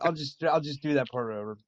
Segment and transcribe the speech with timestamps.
[0.00, 1.58] I'll just I'll just do that part over.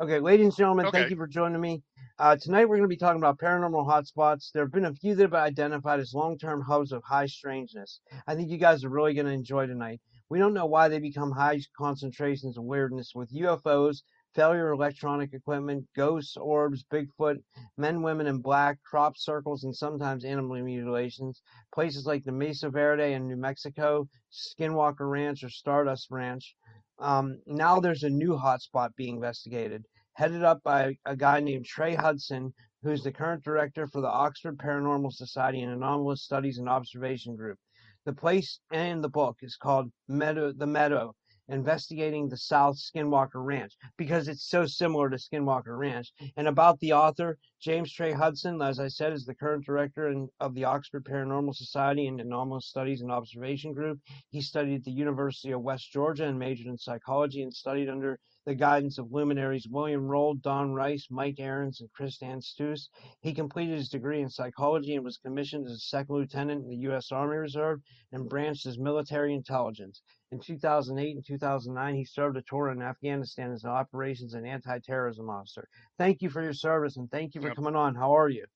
[0.00, 0.98] Okay, ladies and gentlemen, Okay.
[0.98, 1.82] thank you for joining me.
[2.18, 4.50] Uh, tonight we're going to be talking about paranormal hotspots.
[4.52, 8.00] There have been a few that have been identified as long-term hubs of high strangeness.
[8.26, 10.00] I think you guys are really going to enjoy tonight.
[10.30, 14.02] We don't know why they become high concentrations of weirdness with UFOs,
[14.34, 17.40] failure electronic equipment, ghosts, orbs, Bigfoot,
[17.76, 21.40] men, women in black, crop circles, and sometimes animal mutilations.
[21.72, 26.56] Places like the Mesa Verde in New Mexico, Skinwalker Ranch, or Stardust Ranch.
[26.98, 31.94] Um, now there's a new hotspot being investigated, headed up by a guy named Trey
[31.94, 37.34] Hudson, who's the current director for the Oxford Paranormal Society and Anomalous Studies and Observation
[37.34, 37.58] Group.
[38.04, 41.14] The place and the book is called Meadow, The Meadow,
[41.48, 46.12] investigating the South Skinwalker Ranch because it's so similar to Skinwalker Ranch.
[46.36, 50.28] And about the author, James Trey Hudson, as I said, is the current director in,
[50.40, 54.00] of the Oxford Paranormal Society and Anomalous Studies and Observation Group.
[54.30, 58.18] He studied at the University of West Georgia and majored in psychology and studied under
[58.44, 62.88] the guidance of luminaries William Roll, Don Rice, Mike Arons, and Chris Aanstoos.
[63.20, 66.76] He completed his degree in psychology and was commissioned as a second lieutenant in the
[66.88, 67.10] U.S.
[67.12, 67.80] Army Reserve
[68.12, 70.02] and branched as military intelligence.
[70.30, 75.30] In 2008 and 2009, he served a tour in Afghanistan as an operations and anti-terrorism
[75.30, 75.68] officer.
[75.98, 77.56] Thank you for your service and thank you for Yep.
[77.56, 77.94] coming on.
[77.94, 78.46] How are you?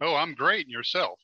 [0.00, 0.66] Oh, I'm great.
[0.66, 1.20] And yourself?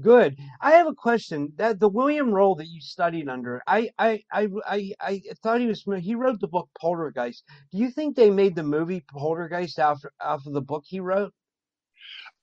[0.00, 0.38] Good.
[0.60, 1.52] I have a question.
[1.56, 5.66] That the William Roll that you studied under, I, I, I, I, I thought he
[5.66, 5.84] was.
[6.00, 7.44] He wrote the book Poltergeist.
[7.70, 11.32] Do you think they made the movie Poltergeist after after the book he wrote?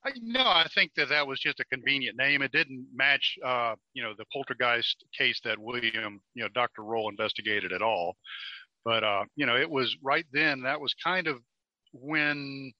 [0.05, 2.41] I, no, I think that that was just a convenient name.
[2.41, 6.83] It didn't match, uh, you know, the poltergeist case that William, you know, Dr.
[6.83, 8.15] Roll investigated at all.
[8.83, 11.37] But, uh, you know, it was right then, that was kind of
[11.93, 12.73] when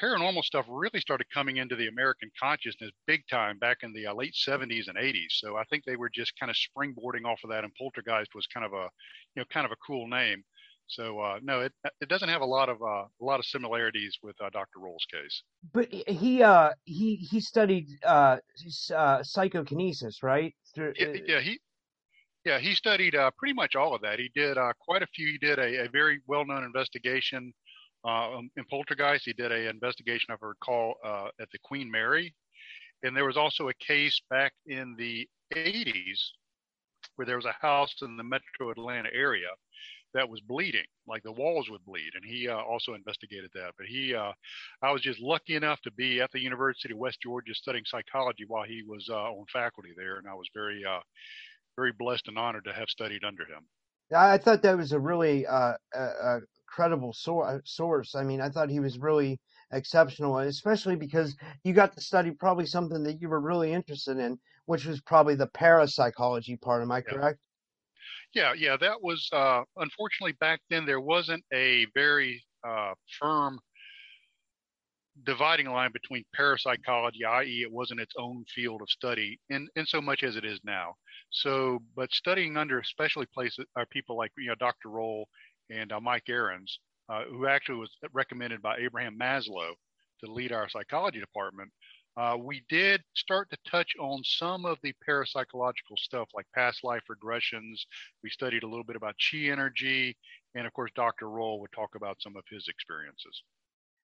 [0.00, 4.14] paranormal stuff really started coming into the American consciousness big time back in the uh,
[4.14, 5.30] late 70s and 80s.
[5.30, 8.46] So I think they were just kind of springboarding off of that, and Poltergeist was
[8.46, 8.88] kind of a,
[9.34, 10.42] you know, kind of a cool name.
[10.86, 14.18] So uh, no, it it doesn't have a lot of uh, a lot of similarities
[14.22, 14.80] with uh, Dr.
[14.80, 15.42] Roll's case.
[15.72, 18.36] But he uh he he studied uh,
[18.94, 20.54] uh psychokinesis, right?
[20.74, 21.58] Through, Yeah, uh, yeah, he
[22.44, 24.18] yeah he studied uh, pretty much all of that.
[24.18, 25.26] He did uh, quite a few.
[25.26, 27.54] He did a, a very well-known investigation
[28.04, 29.24] uh, um, in Poltergeist.
[29.24, 32.34] He did a investigation, I recall, uh, at the Queen Mary,
[33.02, 36.18] and there was also a case back in the 80s
[37.16, 39.48] where there was a house in the Metro Atlanta area
[40.14, 43.72] that was bleeding, like the walls would bleed, and he uh, also investigated that.
[43.76, 44.32] But he, uh,
[44.82, 48.44] I was just lucky enough to be at the University of West Georgia studying psychology
[48.46, 51.00] while he was uh, on faculty there, and I was very, uh,
[51.76, 53.66] very blessed and honored to have studied under him.
[54.14, 56.40] I I thought that was a really uh, a
[56.74, 58.16] credible sor- source.
[58.16, 59.40] I mean, I thought he was really
[59.72, 64.38] exceptional, especially because you got to study probably something that you were really interested in,
[64.66, 66.82] which was probably the parapsychology part.
[66.82, 67.12] Am I Yeah.
[67.12, 67.38] correct?
[68.34, 73.60] Yeah, yeah, that was uh, unfortunately back then there wasn't a very uh, firm
[75.22, 80.00] dividing line between parapsychology, i.e., it wasn't its own field of study in, in so
[80.00, 80.94] much as it is now.
[81.30, 84.88] So, but studying under especially places are people like you know Dr.
[84.88, 85.28] Roll
[85.70, 89.72] and uh, Mike Arons, uh, who actually was recommended by Abraham Maslow
[90.24, 91.70] to lead our psychology department.
[92.16, 97.02] Uh, we did start to touch on some of the parapsychological stuff like past life
[97.10, 97.80] regressions.
[98.22, 100.16] We studied a little bit about chi energy,
[100.54, 101.28] and of course, Dr.
[101.28, 103.42] Roll would talk about some of his experiences.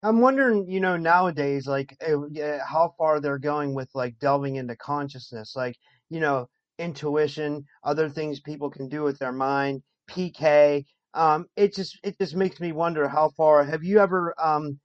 [0.03, 4.75] I'm wondering, you know, nowadays, like uh, how far they're going with like delving into
[4.77, 5.77] consciousness, like,
[6.09, 6.49] you know,
[6.79, 10.85] intuition, other things people can do with their mind, PK.
[11.15, 13.65] Um, it just it just makes me wonder how far.
[13.65, 14.81] Have you ever um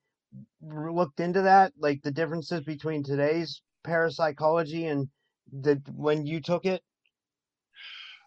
[0.62, 5.08] looked into that, like the differences between today's parapsychology and
[5.52, 6.82] the when you took it?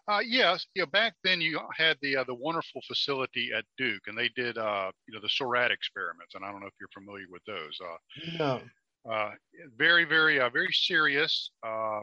[0.08, 4.02] Uh, yes, you know, back then you had the uh, the wonderful facility at Duke,
[4.08, 6.88] and they did uh, you know the SORAD experiments, and I don't know if you're
[6.92, 7.78] familiar with those.
[7.80, 7.96] Uh,
[8.38, 8.70] No.
[9.10, 9.30] uh,
[9.76, 11.50] very, very, uh, very serious.
[11.64, 12.00] Uh,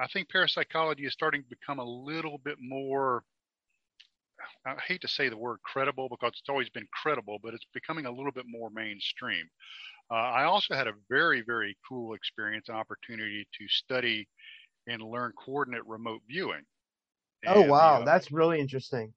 [0.00, 3.24] I think parapsychology is starting to become a little bit more.
[4.66, 8.06] I hate to say the word credible because it's always been credible, but it's becoming
[8.06, 9.48] a little bit more mainstream.
[10.10, 14.28] Uh, I also had a very, very cool experience and opportunity to study
[14.86, 16.64] and learn coordinate remote viewing.
[17.46, 19.14] Oh And the, wow, uh, that's really interesting.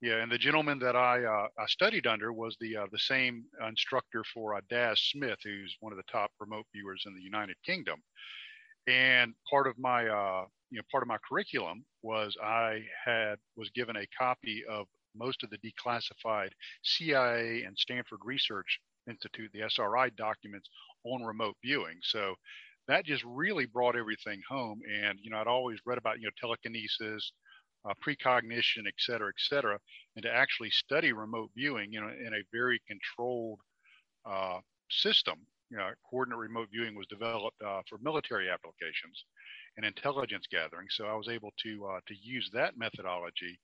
[0.00, 3.44] yeah, and the gentleman that I uh, I studied under was the uh, the same
[3.66, 7.56] instructor for uh, Daz Smith, who's one of the top remote viewers in the United
[7.64, 8.02] Kingdom.
[8.86, 13.70] And part of my uh, you know part of my curriculum was I had was
[13.76, 16.50] given a copy of most of the declassified
[16.82, 20.68] CIA and Stanford Research Institute, the SRI documents
[21.04, 21.98] on remote viewing.
[22.02, 22.34] So
[22.88, 24.80] that just really brought everything home.
[24.92, 27.32] And you know, I'd always read about you know telekinesis,
[27.88, 29.78] uh, precognition, et cetera, et cetera,
[30.16, 33.60] and to actually study remote viewing, you know, in a very controlled
[34.28, 34.58] uh,
[34.90, 35.36] system.
[35.70, 39.24] You know, coordinate remote viewing was developed uh, for military applications
[39.76, 40.86] and intelligence gathering.
[40.90, 43.58] So I was able to uh, to use that methodology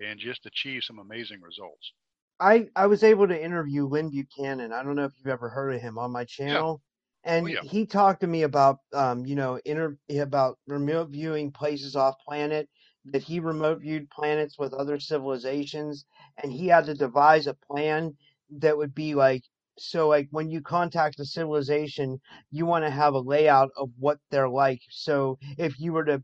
[0.00, 1.92] and just achieve some amazing results.
[2.40, 4.72] I I was able to interview Lyn Buchanan.
[4.72, 6.80] I don't know if you've ever heard of him on my channel.
[7.24, 7.36] Yeah.
[7.36, 7.62] And oh, yeah.
[7.62, 12.68] he talked to me about, um, you know, inter- about remote viewing places off planet.
[13.06, 16.06] That he remote viewed planets with other civilizations,
[16.42, 18.16] and he had to devise a plan
[18.50, 19.42] that would be like
[19.78, 24.18] so like when you contact a civilization you want to have a layout of what
[24.30, 24.80] they're like.
[24.90, 26.22] So if you were to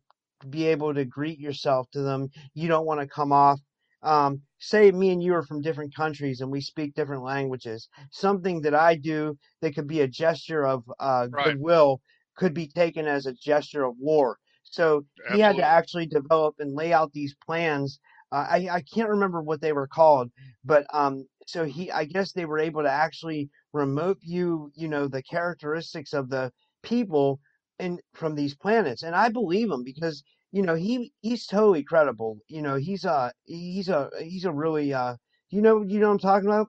[0.49, 3.61] be able to greet yourself to them you don't want to come off
[4.03, 8.61] um, say me and you are from different countries and we speak different languages something
[8.63, 11.45] that i do that could be a gesture of uh, Right.
[11.45, 12.01] goodwill
[12.37, 14.39] could be taken as a gesture of war.
[14.65, 17.99] So he had to actually develop and lay out these plans
[18.33, 20.31] uh, I, I can't remember what they were called
[20.65, 25.09] but um so he i guess they were able to actually remote view you know
[25.09, 26.53] the characteristics of the
[26.83, 27.41] people
[27.79, 32.39] in from these planets and i believe him because you know he he's totally credible
[32.49, 35.17] you know he's a he's a he's a really uh
[35.51, 36.69] you know you know what i'm talking about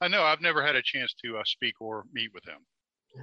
[0.00, 2.66] I know I've never had a chance to uh, speak or meet with him.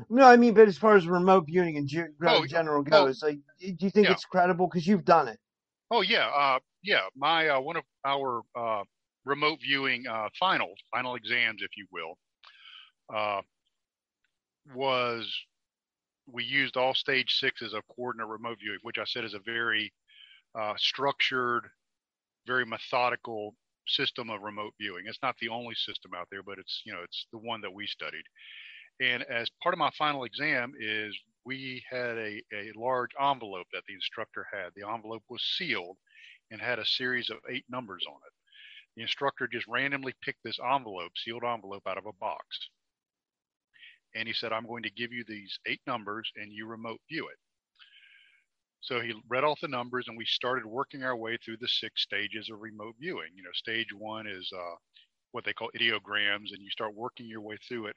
[0.09, 3.21] no i mean but as far as remote viewing in ge- Oh, general oh, goes
[3.23, 4.11] like do you think yeah.
[4.11, 5.39] it's credible because you've done it
[5.91, 7.01] Oh yeah, uh, yeah.
[7.15, 8.83] My uh, one of our uh,
[9.27, 12.17] remote viewing uh, finals, final exams, if you will,
[13.13, 13.41] uh,
[14.75, 15.31] was
[16.31, 19.93] we used all stage sixes of coordinate remote viewing, which I said is a very
[20.59, 21.63] uh, structured,
[22.47, 23.53] very methodical
[23.87, 25.05] system of remote viewing.
[25.07, 27.73] It's not the only system out there, but it's you know it's the one that
[27.73, 28.25] we studied.
[29.01, 31.15] And as part of my final exam is
[31.45, 34.71] we had a, a large envelope that the instructor had.
[34.75, 35.97] The envelope was sealed
[36.51, 38.33] and had a series of eight numbers on it.
[38.97, 42.43] The instructor just randomly picked this envelope, sealed envelope, out of a box.
[44.15, 47.27] And he said, I'm going to give you these eight numbers and you remote view
[47.27, 47.37] it.
[48.81, 52.01] So he read off the numbers and we started working our way through the six
[52.01, 53.29] stages of remote viewing.
[53.35, 54.75] You know, stage one is uh,
[55.31, 57.95] what they call ideograms, and you start working your way through it.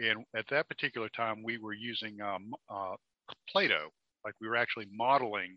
[0.00, 2.96] And at that particular time, we were using um, uh,
[3.50, 3.90] Play-Doh,
[4.24, 5.56] like we were actually modeling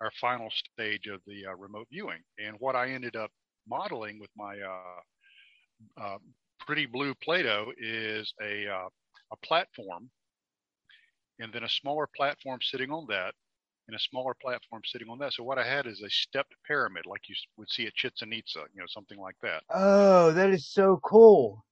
[0.00, 2.20] our final stage of the uh, remote viewing.
[2.38, 3.30] And what I ended up
[3.68, 6.18] modeling with my uh, uh,
[6.60, 8.88] pretty blue Play-Doh is a, uh,
[9.32, 10.10] a platform,
[11.38, 13.34] and then a smaller platform sitting on that,
[13.86, 15.32] and a smaller platform sitting on that.
[15.32, 18.64] So what I had is a stepped pyramid, like you would see at Chichen Itza,
[18.74, 19.62] you know, something like that.
[19.70, 21.64] oh that is so cool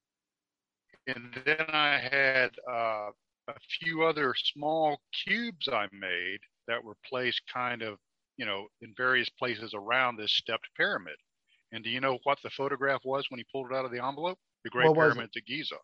[1.07, 3.11] and then I had uh,
[3.49, 7.99] a few other small cubes I made that were placed kind of,
[8.37, 11.17] you know, in various places around this stepped pyramid.
[11.73, 14.05] And do you know what the photograph was when he pulled it out of the
[14.05, 14.39] envelope?
[14.65, 15.31] The Great Pyramid?
[15.37, 15.77] Of Giza.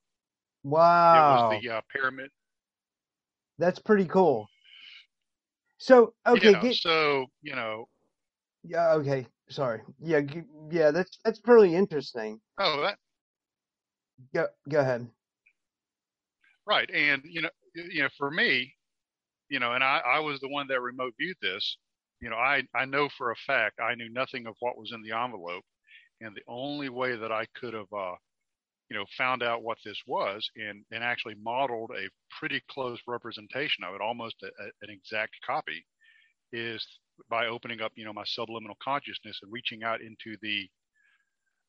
[0.65, 2.31] wow It was the uh, pyramid.
[3.59, 4.49] that's pretty cool
[5.83, 6.61] so okay yeah.
[6.61, 7.89] get, So you know,
[8.63, 8.93] Yeah.
[8.93, 9.27] Okay.
[9.49, 9.81] Sorry.
[10.01, 10.21] Yeah.
[10.71, 10.93] Yeah.
[10.93, 12.41] That's that's pretty interesting.
[12.59, 12.99] oh, that
[14.33, 15.11] Go go ahead.
[16.67, 16.89] right.
[16.95, 18.73] And you know, you know, for me,
[19.49, 21.77] you know, and I, I was the one that remote viewed this.
[22.21, 25.03] You know, I I know for a fact I knew nothing of what was in
[25.03, 25.65] the envelope,
[26.23, 28.15] and the only way that I could have, uh,
[28.91, 33.85] you know, found out what this was and and actually modeled a pretty close representation
[33.85, 35.85] of it, almost a, a, an exact copy,
[36.53, 36.87] is
[37.31, 40.69] by opening up, you know, my subliminal consciousness and reaching out into the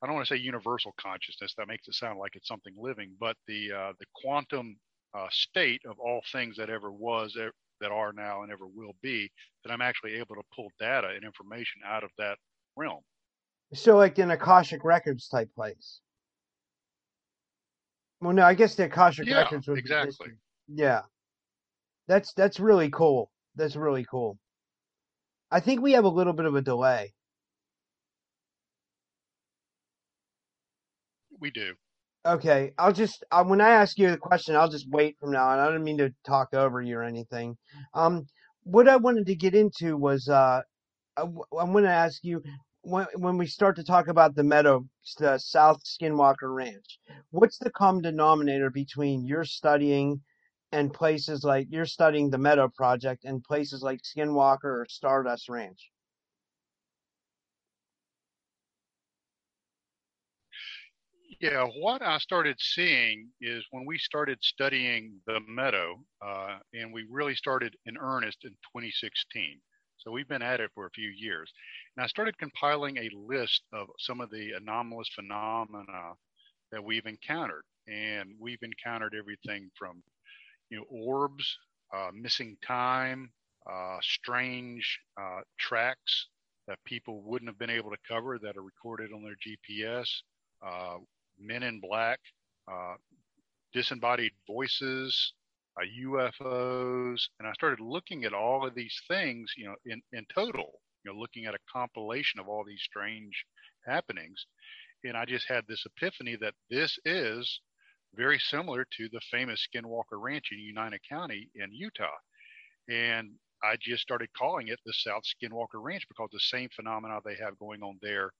[0.01, 1.53] I don't want to say universal consciousness.
[1.57, 4.77] That makes it sound like it's something living, but the uh, the quantum
[5.17, 7.49] uh, state of all things that ever was, e-
[7.81, 9.31] that are now, and ever will be.
[9.63, 12.37] That I'm actually able to pull data and information out of that
[12.75, 13.01] realm.
[13.73, 15.99] So like an Akashic Records type place.
[18.21, 20.31] Well, no, I guess the Akashic Yeah, Records would be exactly.
[20.67, 21.01] Yeah.
[22.07, 23.31] That's that's really cool.
[23.55, 24.37] That's really cool.
[25.51, 27.13] I think we have a little bit of a delay.
[31.39, 31.73] We do.
[32.25, 35.49] Okay, I'll just uh, when I ask you the question, I'll just wait from now
[35.49, 35.59] on.
[35.59, 37.57] I don't mean to talk over you or anything.
[37.93, 38.25] Um,
[38.63, 40.61] what I wanted to get into was uh,
[41.17, 42.41] I w- I'm going to ask you
[42.83, 44.85] when when we start to talk about the meadow,
[45.17, 46.99] the South Skinwalker Ranch.
[47.31, 50.21] What's the common denominator between your studying
[50.71, 55.91] and places like you're studying the Meadow Project and places like Skinwalker or Stardust Ranch?
[61.39, 67.05] Yeah, what I started seeing is when we started studying the meadow, uh, and we
[67.09, 69.59] really started in earnest in 2016.
[69.97, 71.51] So we've been at it for a few years.
[71.95, 76.13] And I started compiling a list of some of the anomalous phenomena
[76.71, 77.63] that we've encountered.
[77.87, 80.01] And we've encountered everything from,
[80.69, 81.57] you know, orbs,
[81.93, 83.31] uh, missing time,
[83.69, 86.27] uh, strange uh, tracks
[86.67, 90.09] that people wouldn't have been able to cover that are recorded on their GPS,
[90.65, 90.97] uh,
[91.39, 92.19] men in black,
[92.71, 92.95] uh,
[93.73, 95.33] disembodied voices,
[95.99, 100.25] UFOs, uh, and I started looking at all of these things, you know, in, in
[100.33, 103.45] total, you know, looking at a compilation of all these strange
[103.85, 104.45] happenings.
[105.03, 107.61] And I just had this epiphany that this is
[108.15, 112.17] very similar to the famous Skinwalker Ranch in Uintah County in Utah.
[112.89, 113.31] And
[113.63, 117.57] I just started calling it the South Skinwalker Ranch because the same phenomena they have
[117.59, 118.31] going on there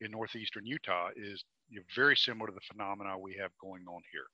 [0.00, 1.44] in northeastern Utah is
[1.94, 4.26] very similar to the phenomena we have going on here.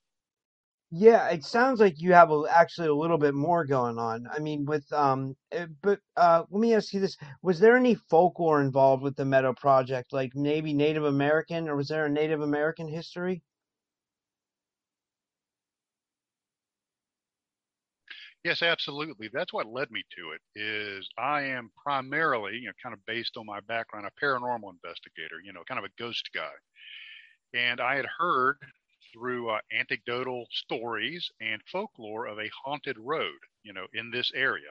[0.90, 4.26] Yeah, it sounds like you have a, actually a little bit more going on.
[4.30, 7.94] I mean, with um, eh, but uh, let me ask you this: Was there any
[7.94, 12.40] folklore involved with the Meadow Project, like maybe Native American, or was there a Native
[12.40, 13.42] American history?
[18.44, 19.28] Yes, absolutely.
[19.32, 20.40] That's what led me to it.
[20.54, 25.40] Is I am primarily, you know, kind of based on my background, a paranormal investigator.
[25.42, 26.50] You know, kind of a ghost guy,
[27.54, 28.58] and I had heard
[29.58, 34.70] uh, anecdotal stories and folklore of a haunted road, you know, in this area.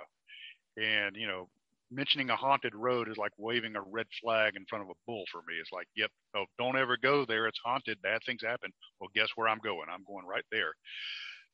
[0.77, 1.49] And, you know,
[1.91, 5.23] mentioning a haunted road is like waving a red flag in front of a bull
[5.31, 5.55] for me.
[5.59, 7.47] It's like, yep, oh, don't ever go there.
[7.47, 8.01] It's haunted.
[8.01, 8.71] Bad things happen.
[8.99, 9.87] Well, guess where I'm going?
[9.91, 10.73] I'm going right there.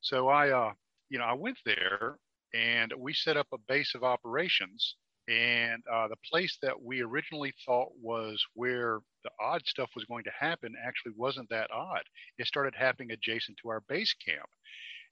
[0.01, 0.73] So I, uh,
[1.09, 2.17] you know, I went there
[2.53, 4.95] and we set up a base of operations
[5.27, 10.25] and uh, the place that we originally thought was where the odd stuff was going
[10.25, 12.03] to happen actually wasn't that odd.
[12.37, 14.49] It started happening adjacent to our base camp.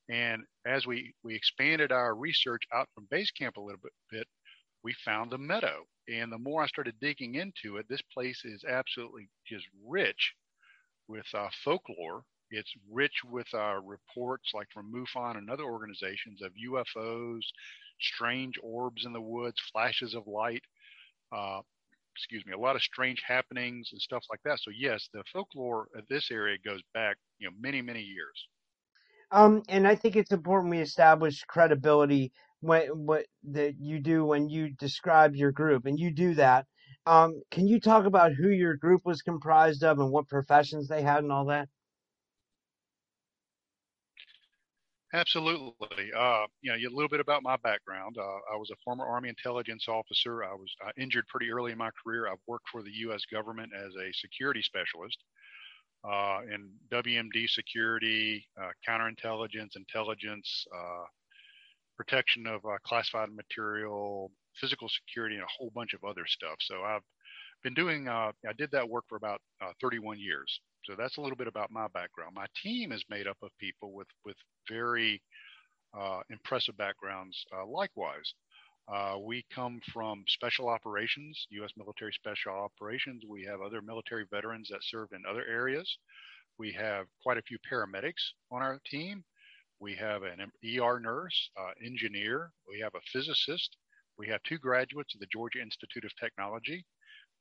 [0.10, 4.27] And as we, we expanded our research out from base camp a little bit, bit,
[4.84, 5.84] we found the meadow.
[6.10, 10.34] And the more I started digging into it, this place is absolutely just rich
[11.08, 12.24] with uh, folklore.
[12.50, 17.44] It's rich with uh, reports like from MUFON and other organizations of UFOs,
[18.03, 20.63] strange orbs in the woods, flashes of light,
[21.31, 21.62] uh,
[22.15, 24.60] excuse me, a lot of strange happenings and stuff like that.
[24.60, 28.48] So yes, the folklore of this area goes back, you know, many many years.
[29.31, 34.50] Um, and I think it's important we establish credibility when what that you do when
[34.50, 36.67] you describe your group, and you do that.
[37.05, 41.01] Um, can you talk about who your group was comprised of and what professions they
[41.01, 41.70] had and all that?
[45.13, 46.12] Absolutely.
[46.15, 48.18] Uh, you know, a little bit about my background.
[48.18, 50.44] Uh, I was a former Army intelligence officer.
[50.44, 52.27] I was uh, injured pretty early in my career.
[52.27, 53.24] I've worked for the U.S.
[53.32, 55.18] government as a security specialist
[56.03, 61.06] uh, in WMD security, uh, counterintelligence, intelligence, uh,
[61.98, 66.58] protection of classified material, physical security, and a whole bunch of other stuff.
[66.62, 67.01] So I've
[67.63, 68.08] been doing.
[68.10, 69.41] I did that work for about
[69.82, 70.60] 31 years.
[70.86, 72.34] So that's a little bit about my background.
[72.36, 74.36] My team is made up of people with with
[74.70, 75.22] very
[75.98, 77.38] uh, impressive backgrounds.
[77.56, 78.34] Uh, likewise,
[78.91, 81.72] uh, we come from special operations, U.S.
[81.77, 83.24] military special operations.
[83.27, 85.98] We have other military veterans that served in other areas.
[86.58, 89.24] We have quite a few paramedics on our team.
[89.80, 92.51] We have an ER nurse, uh, engineer.
[92.68, 93.77] We have a physicist.
[94.18, 96.86] We have two graduates of the Georgia Institute of Technology.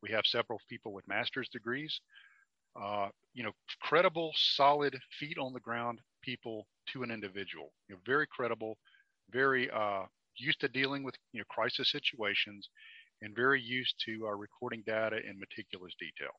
[0.02, 2.00] We have several people with master's degrees
[2.80, 7.73] uh, you know, credible, solid, feet on the ground people to an individual.
[7.88, 8.76] You know, very credible,
[9.30, 10.04] very uh,
[10.37, 12.69] used to dealing with you know crisis situations,
[13.23, 16.33] and very used to uh, recording data in meticulous detail.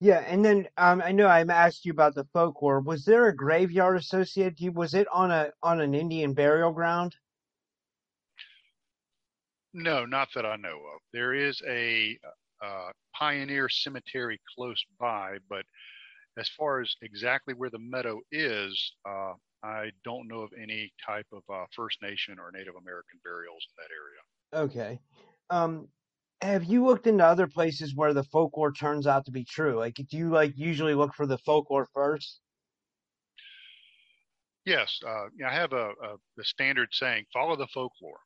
[0.00, 2.80] Yeah, and then um, I know I asked you about the folklore.
[2.80, 4.74] Was there a graveyard associated?
[4.74, 7.16] Was it on a on an Indian burial ground?
[9.72, 11.00] No, not that I know of.
[11.12, 12.16] There is a
[12.62, 15.64] uh, Pioneer Cemetery close by, but
[16.38, 19.32] as far as exactly where the meadow is, uh,
[19.62, 23.74] I don't know of any type of uh, First Nation or Native American burials in
[23.82, 24.64] that area.
[24.66, 25.00] Okay.
[25.50, 25.88] Um,
[26.42, 29.78] have you looked into other places where the folklore turns out to be true?
[29.78, 32.40] Like, do you like usually look for the folklore first?
[34.66, 38.20] Yes, uh, I have a, a the standard saying: follow the folklore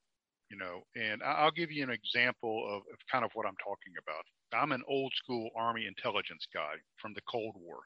[0.51, 3.93] you know, and I'll give you an example of, of kind of what I'm talking
[4.01, 4.25] about.
[4.53, 7.81] I'm an old school Army intelligence guy from the Cold War,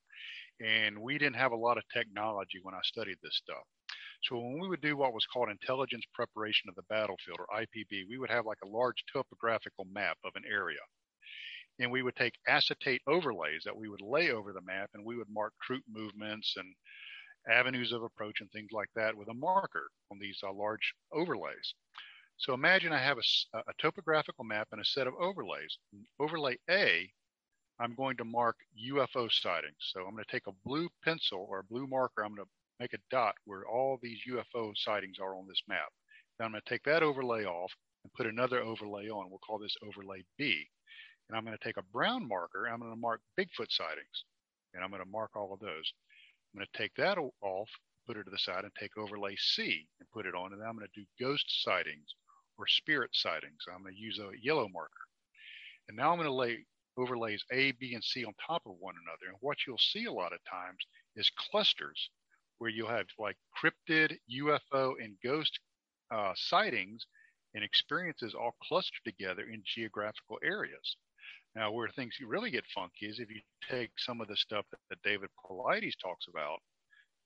[0.61, 3.65] and we didn't have a lot of technology when I studied this stuff.
[4.25, 8.07] So when we would do what was called intelligence preparation of the battlefield or IPB,
[8.09, 10.79] we would have like a large topographical map of an area.
[11.81, 15.17] And we would take acetate overlays that we would lay over the map and we
[15.17, 16.73] would mark troop movements and
[17.51, 21.75] avenues of approach and things like that with a marker on these uh, large overlays.
[22.39, 25.79] So imagine I have a, a topographical map and a set of overlays.
[26.19, 27.09] Overlay A,
[27.79, 28.57] I'm going to mark
[28.93, 29.77] UFO sightings.
[29.79, 32.25] So I'm going to take a blue pencil or a blue marker.
[32.25, 35.91] I'm going to make a dot where all these UFO sightings are on this map.
[36.39, 37.73] Then I'm going to take that overlay off
[38.05, 39.31] and put another overlay on.
[39.31, 40.67] We'll call this overlay B.
[41.29, 42.67] And I'm going to take a brown marker.
[42.69, 44.25] I'm going to mark Bigfoot sightings.
[44.75, 45.93] And I'm going to mark all of those.
[46.53, 47.69] I'm going to take that off,
[48.07, 50.53] put it to the side, and take overlay C and put it on.
[50.53, 52.15] And then I'm going to do ghost sightings
[52.63, 53.65] or spirit sightings.
[53.69, 55.05] I'm going to use a yellow marker.
[55.89, 56.65] And now I'm going to lay
[56.97, 59.29] overlays A, B, and C on top of one another.
[59.33, 60.79] And what you'll see a lot of times
[61.17, 62.11] is clusters
[62.59, 65.59] where you'll have like cryptid, UFO, and ghost
[66.15, 67.05] uh, sightings
[67.55, 70.97] and experiences all clustered together in geographical areas.
[71.57, 74.79] Now, where things really get funky is if you take some of the stuff that,
[74.91, 76.61] that David Paulides talks about,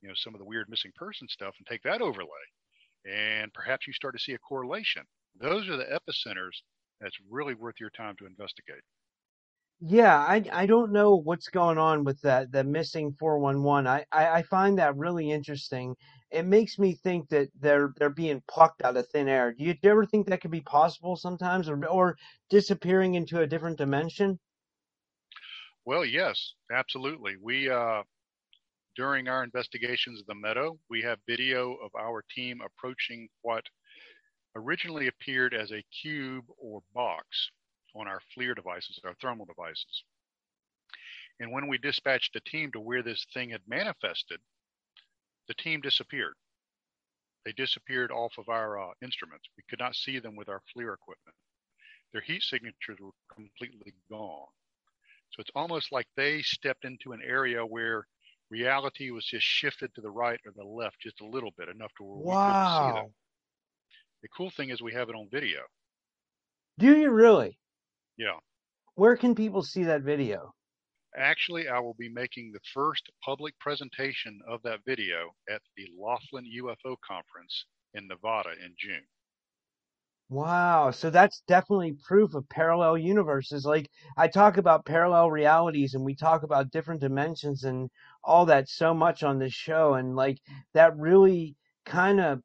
[0.01, 2.47] you know, some of the weird missing person stuff, and take that overlay,
[3.09, 5.03] and perhaps you start to see a correlation.
[5.39, 6.63] Those are the epicenters
[7.01, 8.83] that's really worth your time to investigate.
[9.81, 13.87] Yeah, I I don't know what's going on with that the missing 411.
[13.87, 15.97] I, I I find that really interesting.
[16.31, 19.55] It makes me think that they're they're being plucked out of thin air.
[19.55, 22.17] Do you, do you ever think that could be possible sometimes, or or
[22.51, 24.41] disappearing into a different dimension?
[25.87, 27.37] Well, yes, absolutely.
[27.39, 28.03] We uh,
[28.97, 33.65] during our investigations of the meadow, we have video of our team approaching what
[34.57, 37.51] originally appeared as a cube or box
[37.95, 40.05] on our FLIR devices, our thermal devices.
[41.39, 44.41] And when we dispatched a team to where this thing had manifested,
[45.49, 46.35] the team disappeared.
[47.45, 49.45] They disappeared off of our uh, instruments.
[49.57, 51.37] We could not see them with our FLIR equipment.
[52.13, 54.47] Their heat signatures were completely gone.
[55.31, 58.07] So it's almost like they stepped into an area where
[58.51, 61.93] reality was just shifted to the right or the left just a little bit, enough
[61.99, 62.25] to where wow.
[62.25, 63.15] we couldn't see them.
[64.27, 65.61] The cool thing is we have it on video.
[66.81, 67.61] Do you really?
[68.19, 68.41] Yeah.
[68.97, 70.53] Where can people see that video?
[71.17, 76.45] Actually, I will be making the first public presentation of that video at the Laughlin
[76.61, 79.07] UFO conference in Nevada in June.
[80.29, 83.65] Wow, so that's definitely proof of parallel universes.
[83.65, 87.89] Like I talk about parallel realities and we talk about different dimensions and
[88.25, 90.39] all that so much on this show and like
[90.75, 92.43] that really kind of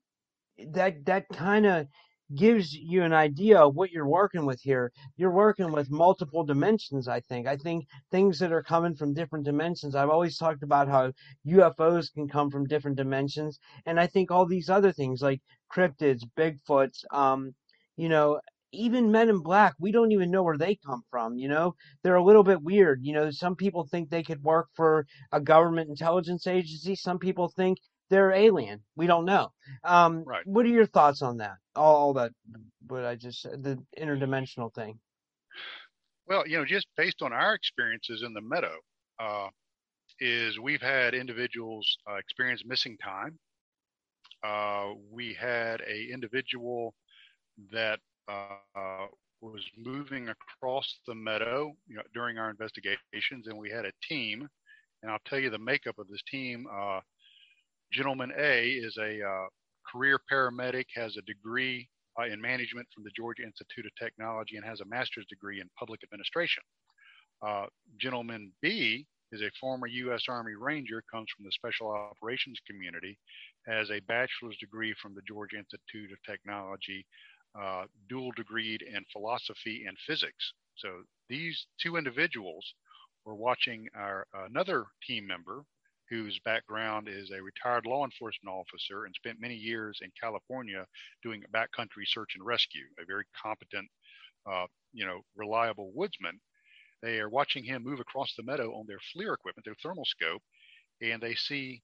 [0.73, 1.87] that that kind of
[2.35, 4.91] gives you an idea of what you're working with here.
[5.17, 7.47] You're working with multiple dimensions, I think.
[7.47, 9.95] I think things that are coming from different dimensions.
[9.95, 11.11] I've always talked about how
[11.47, 13.59] UFOs can come from different dimensions.
[13.85, 15.41] And I think all these other things like
[15.73, 17.53] cryptids, Bigfoots, um,
[17.97, 18.39] you know,
[18.71, 21.37] even men in black, we don't even know where they come from.
[21.37, 23.01] You know, they're a little bit weird.
[23.03, 26.95] You know, some people think they could work for a government intelligence agency.
[26.95, 27.79] Some people think
[28.11, 28.83] they're alien.
[28.95, 29.51] We don't know.
[29.83, 30.45] Um, right.
[30.45, 31.55] What are your thoughts on that?
[31.75, 32.31] All, all that,
[32.87, 34.99] what I just said, the interdimensional thing.
[36.27, 38.75] Well, you know, just based on our experiences in the meadow,
[39.19, 39.47] uh,
[40.19, 43.39] is we've had individuals uh, experience missing time.
[44.43, 46.93] Uh, we had a individual
[47.71, 49.07] that uh,
[49.41, 54.47] was moving across the meadow you know, during our investigations, and we had a team.
[55.01, 56.67] And I'll tell you the makeup of this team.
[57.91, 59.47] Gentleman A is a uh,
[59.91, 61.87] career paramedic, has a degree
[62.19, 65.69] uh, in management from the Georgia Institute of Technology, and has a master's degree in
[65.77, 66.63] public administration.
[67.45, 67.65] Uh,
[67.99, 70.23] gentleman B is a former U.S.
[70.29, 73.17] Army Ranger, comes from the special operations community,
[73.65, 77.05] has a bachelor's degree from the Georgia Institute of Technology,
[77.59, 80.53] uh, dual degreed in philosophy and physics.
[80.75, 80.89] So
[81.29, 82.65] these two individuals
[83.25, 85.63] were watching our another team member
[86.11, 90.85] whose background is a retired law enforcement officer and spent many years in California
[91.23, 93.89] doing backcountry search and rescue, a very competent,
[94.51, 96.39] uh, you know, reliable woodsman.
[97.01, 100.43] They are watching him move across the meadow on their FLIR equipment, their thermal scope,
[101.01, 101.81] and they see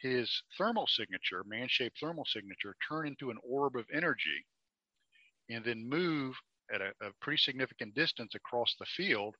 [0.00, 4.44] his thermal signature, man shaped thermal signature, turn into an orb of energy
[5.50, 6.34] and then move
[6.72, 9.34] at a, a pretty significant distance across the field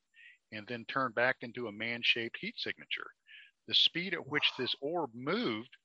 [0.52, 3.10] and then turn back into a man shaped heat signature.
[3.70, 5.76] The speed at which this orb moved,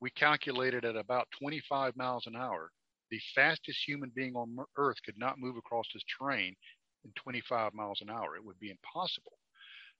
[0.00, 2.72] we calculated at about 25 miles an hour.
[3.12, 6.56] The fastest human being on Earth could not move across this terrain
[7.04, 8.34] in 25 miles an hour.
[8.34, 9.38] It would be impossible.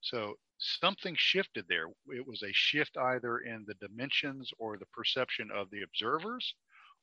[0.01, 1.87] So something shifted there.
[2.09, 6.53] It was a shift either in the dimensions or the perception of the observers,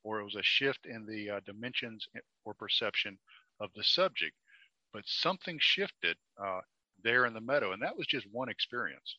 [0.04, 2.06] or it was a shift in the uh, dimensions
[2.44, 3.18] or perception
[3.62, 4.36] of the subject.
[4.92, 6.60] But something shifted uh,
[7.02, 9.16] there in the meadow, and that was just one experience.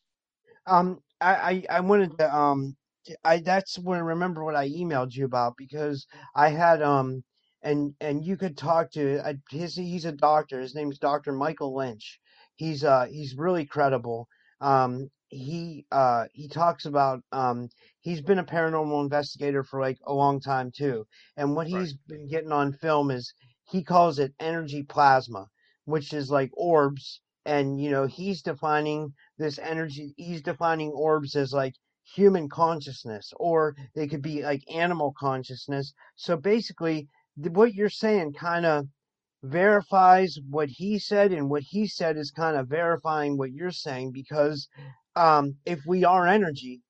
[0.65, 2.75] Um, I, I, I wanted to um,
[3.23, 6.05] I that's when I remember what I emailed you about because
[6.35, 7.23] I had um
[7.61, 9.75] and and you could talk to uh, his.
[9.75, 10.59] He's a doctor.
[10.59, 12.19] His name's Doctor Michael Lynch.
[12.55, 14.27] He's uh he's really credible.
[14.61, 17.69] Um, he uh he talks about um
[18.01, 21.05] he's been a paranormal investigator for like a long time too,
[21.37, 21.87] and what Right.
[21.87, 23.33] he's been getting on film is
[23.69, 25.47] he calls it energy plasma,
[25.85, 30.13] which is like orbs, and you know he's defining this energy.
[30.17, 35.93] He's defining orbs as like human consciousness, or they could be like animal consciousness.
[36.17, 37.07] So basically,
[37.37, 38.87] what you're saying kind of
[39.43, 44.11] verifies what he said, and what he said is kind of verifying what you're saying
[44.11, 44.67] because
[45.15, 46.81] um, if we are energy,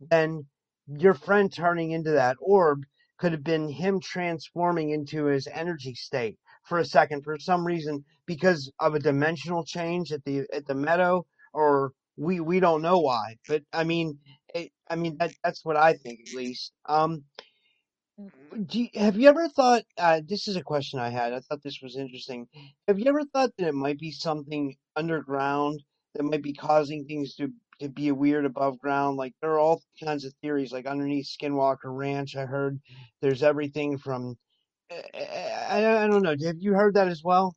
[0.00, 0.46] then
[0.86, 2.84] your friend turning into that orb
[3.18, 8.04] could have been him transforming into his energy state for a second for some reason
[8.26, 12.98] because of a dimensional change at the at the meadow or we we don't know
[12.98, 14.18] why but i mean
[14.54, 17.22] it, i mean that, that's what i think at least um
[18.66, 21.62] do you, have you ever thought uh, this is a question i had i thought
[21.62, 22.46] this was interesting
[22.88, 25.82] have you ever thought that it might be something underground
[26.14, 29.16] that might be causing things to to be weird above ground?
[29.16, 32.78] Like there are all kinds of theories like underneath skinwalker ranch i heard
[33.20, 34.36] there's everything from
[34.90, 37.56] I, I, don't know have you heard that as well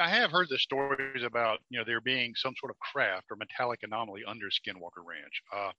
[0.00, 3.36] I have heard the stories about you know there being some sort of craft or
[3.36, 5.42] metallic anomaly under Skinwalker Ranch.
[5.54, 5.72] Uh,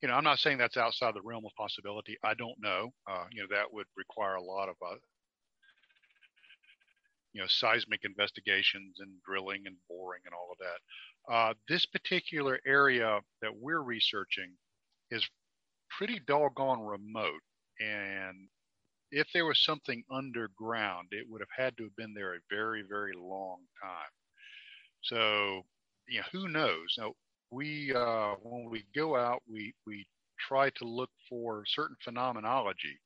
[0.00, 2.16] you know, I'm not saying that's outside the realm of possibility.
[2.24, 2.92] I don't know.
[3.06, 4.96] Uh, you know, that would require a lot of uh,
[7.34, 10.80] you know seismic investigations and drilling and boring and all of that.
[11.30, 14.52] Uh, this particular area that we're researching
[15.10, 15.26] is
[15.98, 17.42] pretty doggone remote,
[17.80, 18.48] and
[19.10, 22.82] if there was something underground, it would have had to have been there a very,
[22.88, 24.10] very long time.
[25.02, 25.62] So,
[26.08, 26.94] you know, who knows?
[26.98, 27.12] Now,
[27.50, 30.06] we uh, when we go out, we we
[30.48, 32.98] try to look for certain phenomenology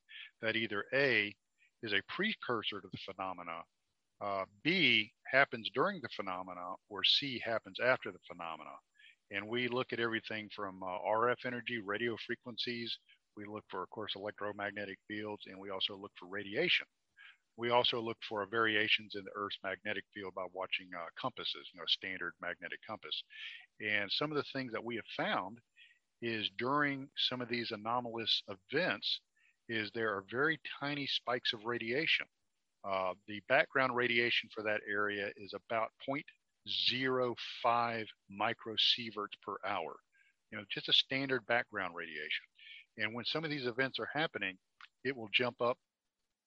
[0.42, 1.34] that either a
[1.82, 3.60] is a precursor to the phenomena,
[4.20, 8.74] uh, b happens during the phenomena, or c happens after the phenomena.
[9.30, 12.98] And we look at everything from uh, RF energy, radio frequencies,
[13.36, 16.86] we look for, of course, electromagnetic fields, and we also look for radiation.
[17.56, 21.80] We also look for variations in the Earth's magnetic field by watching uh, compasses, you
[21.80, 23.22] know, standard magnetic compass.
[23.80, 25.58] And some of the things that we have found
[26.22, 29.20] is during some of these anomalous events
[29.68, 32.26] is there are very tiny spikes of radiation.
[32.84, 39.96] Uh, the background radiation for that area is about 0.05 microsieverts per hour.
[40.50, 42.46] You know, just a standard background radiation.
[42.98, 44.56] And when some of these events are happening,
[45.04, 45.78] it will jump up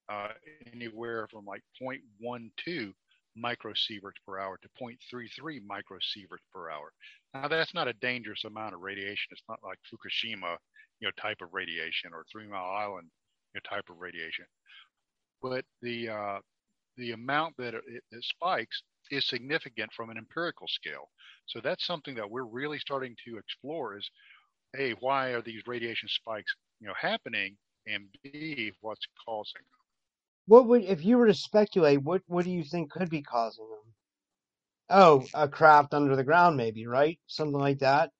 [0.08, 0.28] uh,
[0.72, 2.92] anywhere from like 0.12
[3.36, 6.92] microsieverts per hour to 0.33 microsieverts per hour.
[7.32, 9.28] Now that's not a dangerous amount of radiation.
[9.30, 10.56] It's not like Fukushima,
[11.00, 13.08] you know, type of radiation or Three Mile Island,
[13.54, 14.44] you know, type of radiation.
[15.44, 16.38] But the uh,
[16.96, 21.10] the amount that it, it spikes is significant from an empirical scale.
[21.46, 24.10] So that's something that we're really starting to explore is
[24.78, 27.56] a why are these radiation spikes you know happening?
[27.86, 29.80] And b what's causing them?
[30.46, 33.68] What would if you were to speculate what what do you think could be causing
[33.68, 33.94] them?
[34.88, 37.18] Oh a craft under the ground maybe right?
[37.26, 38.10] Something like that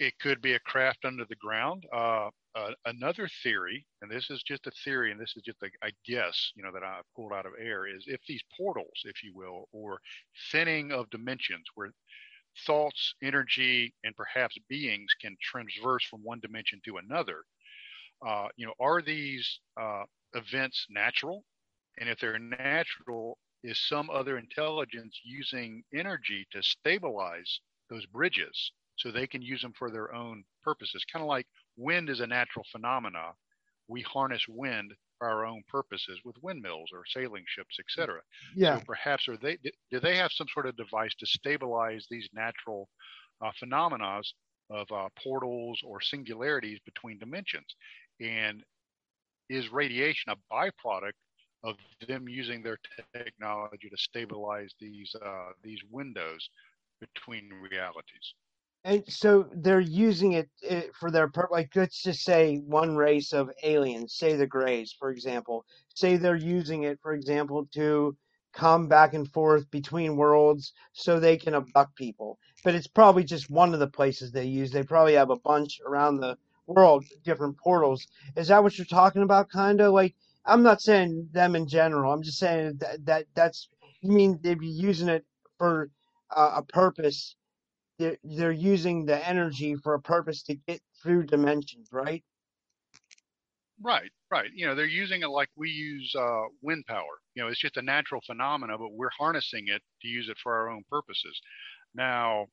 [0.00, 4.42] it, could be a craft under the ground uh, uh, another theory and this is
[4.42, 7.32] just a theory and this is just a, a guess you know that i pulled
[7.32, 10.00] out of air is if these portals if you will or
[10.50, 11.90] thinning of dimensions where
[12.66, 17.44] thoughts, energy, and perhaps beings can transverse from one dimension to another.
[18.26, 20.02] Uh, you know, are these uh,
[20.34, 21.44] events natural?
[21.98, 27.60] And if they're natural, is some other intelligence using energy to stabilize
[27.90, 31.04] those bridges so they can use them for their own purposes?
[31.12, 33.32] Kind of like wind is a natural phenomena.
[33.88, 38.22] We harness wind for our own purposes with windmills or sailing ships, etc.
[38.54, 39.58] yeah So perhaps are they
[39.90, 42.88] do they have some sort of device to stabilize these natural
[43.42, 44.22] uh, phenomena
[44.70, 47.74] of uh, portals or singularities between dimensions?
[48.20, 48.64] And
[49.48, 51.12] is radiation a byproduct
[51.64, 51.76] of
[52.08, 52.78] them using their
[53.14, 56.48] technology to stabilize these uh, these windows
[57.00, 58.34] between realities?
[58.84, 63.32] And so they're using it, it for their pur- like let's just say one race
[63.32, 65.66] of aliens say the grays for example.
[65.94, 68.16] Say they're using it for example to
[68.54, 72.38] come back and forth between worlds so they can abduct people.
[72.64, 74.70] But it's probably just one of the places they use.
[74.72, 78.06] They probably have a bunch around the world different portals.
[78.36, 80.14] Is that what you're talking about kind of like
[80.46, 82.12] i'm not saying them in general.
[82.12, 83.68] I'm just saying that, that that's
[84.00, 85.24] you mean they'd be using it
[85.58, 85.90] for
[86.34, 87.36] a, a purpose.
[88.00, 92.24] They're, they're using the energy for a purpose to get through dimensions, right?
[93.82, 94.50] Right, right.
[94.54, 97.20] You know, they're using it like we use uh, wind power.
[97.34, 100.54] You know, it's just a natural phenomena, but we're harnessing it to use it for
[100.54, 101.38] our own purposes.
[101.94, 102.46] Now,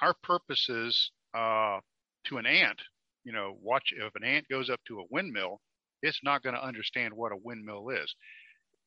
[0.00, 1.80] our purposes uh,
[2.24, 2.80] to an ant,
[3.24, 5.60] you know, watch if an ant goes up to a windmill,
[6.02, 8.14] it's not going to understand what a windmill is.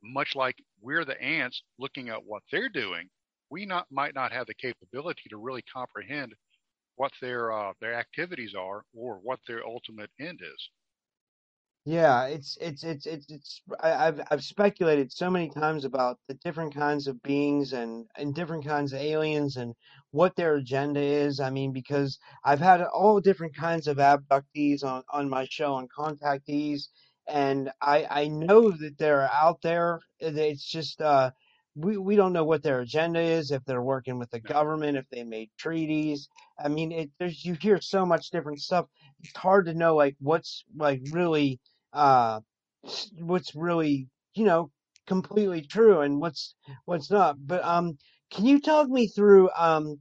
[0.03, 3.09] Much like we're the ants looking at what they're doing,
[3.49, 6.35] we not might not have the capability to really comprehend
[6.95, 10.69] what their uh, their activities are or what their ultimate end is.
[11.85, 16.35] Yeah, it's it's it's it's it's I, I've I've speculated so many times about the
[16.35, 19.73] different kinds of beings and and different kinds of aliens and
[20.11, 21.39] what their agenda is.
[21.39, 25.89] I mean, because I've had all different kinds of abductees on on my show and
[25.91, 26.89] contactees,
[27.27, 29.99] and I I know that they're out there.
[30.19, 31.31] It's just uh
[31.75, 35.05] we we don't know what their agenda is, if they're working with the government, if
[35.11, 36.29] they made treaties.
[36.63, 38.87] I mean, it there's you hear so much different stuff.
[39.21, 41.59] It's hard to know like what's like really
[41.93, 42.41] uh
[42.85, 44.71] s- what's really you know
[45.07, 46.55] completely true and what's
[46.85, 47.97] what's not but um
[48.31, 49.97] can you talk me through um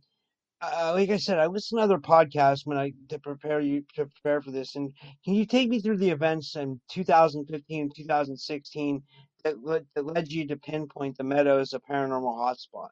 [0.61, 4.07] uh, like I said, I listen to other podcasts when I to prepare you to
[4.07, 4.92] prepare for this, and
[5.24, 9.02] can you take me through the events in 2015 and 2016
[9.44, 12.88] that led, that led you to pinpoint the Meadow as a paranormal hotspot?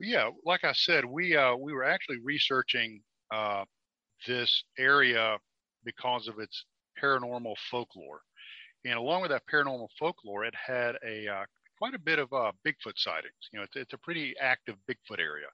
[0.00, 3.00] Yeah, like I said, we uh, we were actually researching
[3.32, 3.64] uh,
[4.26, 5.38] this area
[5.84, 6.64] because of its
[7.00, 8.20] paranormal folklore,
[8.84, 11.44] and along with that paranormal folklore, it had a uh,
[11.78, 13.34] quite a bit of uh, Bigfoot sightings.
[13.52, 15.46] You know, it's, it's a pretty active Bigfoot area.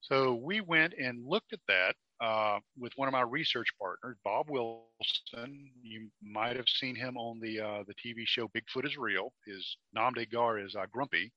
[0.00, 4.50] So we went and looked at that uh, with one of my research partners, Bob
[4.50, 5.70] Wilson.
[5.82, 9.32] You might have seen him on the uh, the TV show Bigfoot is Real.
[9.46, 11.32] His nom de guerre is uh, Grumpy.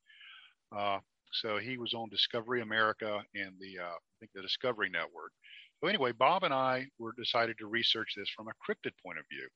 [0.76, 1.00] Uh,
[1.34, 5.32] so he was on Discovery America and the uh, I think the Discovery Network.
[5.82, 9.26] So anyway, Bob and I were decided to research this from a cryptid point of
[9.32, 9.48] view.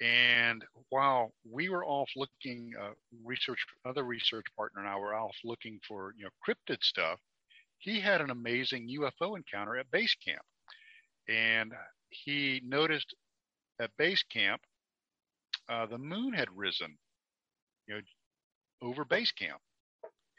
[0.00, 2.90] And while we were off looking, uh,
[3.24, 7.18] research other research partner and I were off looking for you know cryptid stuff,
[7.78, 10.42] he had an amazing UFO encounter at base camp,
[11.28, 11.72] and
[12.10, 13.14] he noticed
[13.80, 14.62] at base camp
[15.68, 16.96] uh, the moon had risen,
[17.88, 18.00] you know,
[18.82, 19.60] over base camp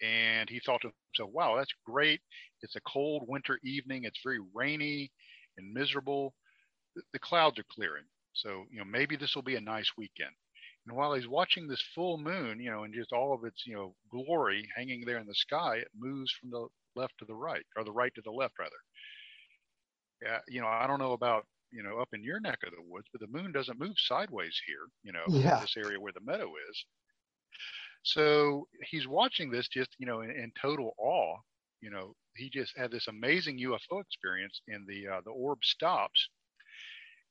[0.01, 2.21] and he thought to himself, wow, that's great.
[2.61, 4.03] It's a cold winter evening.
[4.03, 5.11] It's very rainy
[5.57, 6.33] and miserable.
[6.95, 8.03] The, the clouds are clearing.
[8.33, 10.31] So, you know, maybe this will be a nice weekend.
[10.85, 13.75] And while he's watching this full moon, you know, and just all of its, you
[13.75, 16.67] know, glory hanging there in the sky, it moves from the
[16.97, 18.81] left to the right, or the right to the left, rather.
[20.21, 22.81] Yeah, you know, I don't know about, you know, up in your neck of the
[22.81, 25.59] woods, but the moon doesn't move sideways here, you know, in Yeah.
[25.59, 26.85] this area where the meadow is.
[28.03, 31.37] So he's watching this just, you know, in, in total awe.
[31.81, 36.29] You know, he just had this amazing UFO experience, and the uh, the orb stops,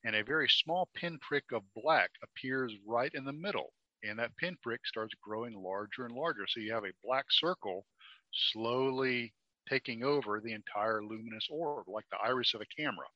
[0.05, 4.87] and a very small pinprick of black appears right in the middle, and that pinprick
[4.87, 6.47] starts growing larger and larger.
[6.47, 7.87] So you have a black circle
[8.33, 9.35] slowly
[9.69, 13.07] taking over the entire luminous orb, like the iris of a camera.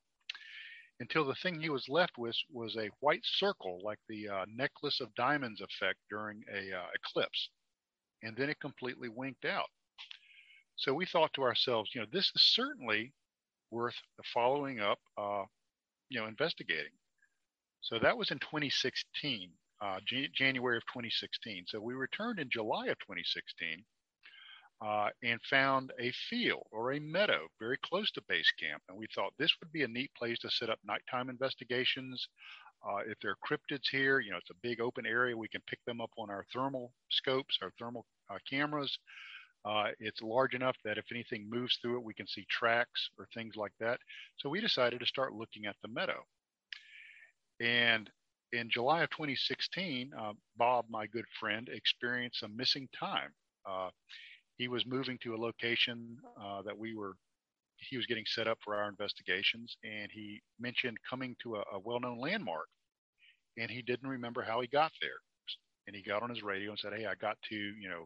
[1.01, 5.01] Until the thing he was left with was a white circle, like the uh, necklace
[5.01, 7.51] of diamonds effect during a uh, eclipse,
[8.23, 9.71] and then it completely winked out.
[10.77, 13.13] So we thought to ourselves, you know, this is certainly
[13.71, 13.97] worth
[14.35, 15.45] following up, uh,
[16.09, 16.93] you know, investigating.
[17.81, 21.65] So that was in 2016, uh, Jan- January of 2016.
[21.69, 23.85] So we returned in July of 2016
[24.85, 28.83] uh, and found a field or a meadow very close to base camp.
[28.89, 32.29] And we thought this would be a neat place to set up nighttime investigations.
[32.83, 35.37] Uh, if there are cryptids here, you know, it's a big open area.
[35.37, 38.99] We can pick them up on our thermal scopes, our thermal uh, cameras.
[39.67, 43.29] Uh, it's large enough that if anything moves through it, we can see tracks or
[43.35, 43.99] things like that.
[44.39, 46.25] So we decided to start looking at the meadow.
[47.61, 48.09] And
[48.55, 53.31] in July of 2016, uh, Bob, my good friend, experienced some missing time.
[54.61, 57.15] He was moving to a location uh, that we were,
[57.79, 61.79] he was getting set up for our investigations, and he mentioned coming to a, a
[61.83, 62.67] well known landmark.
[63.57, 65.17] And he didn't remember how he got there.
[65.87, 68.05] And he got on his radio and said, Hey, I got to, you know,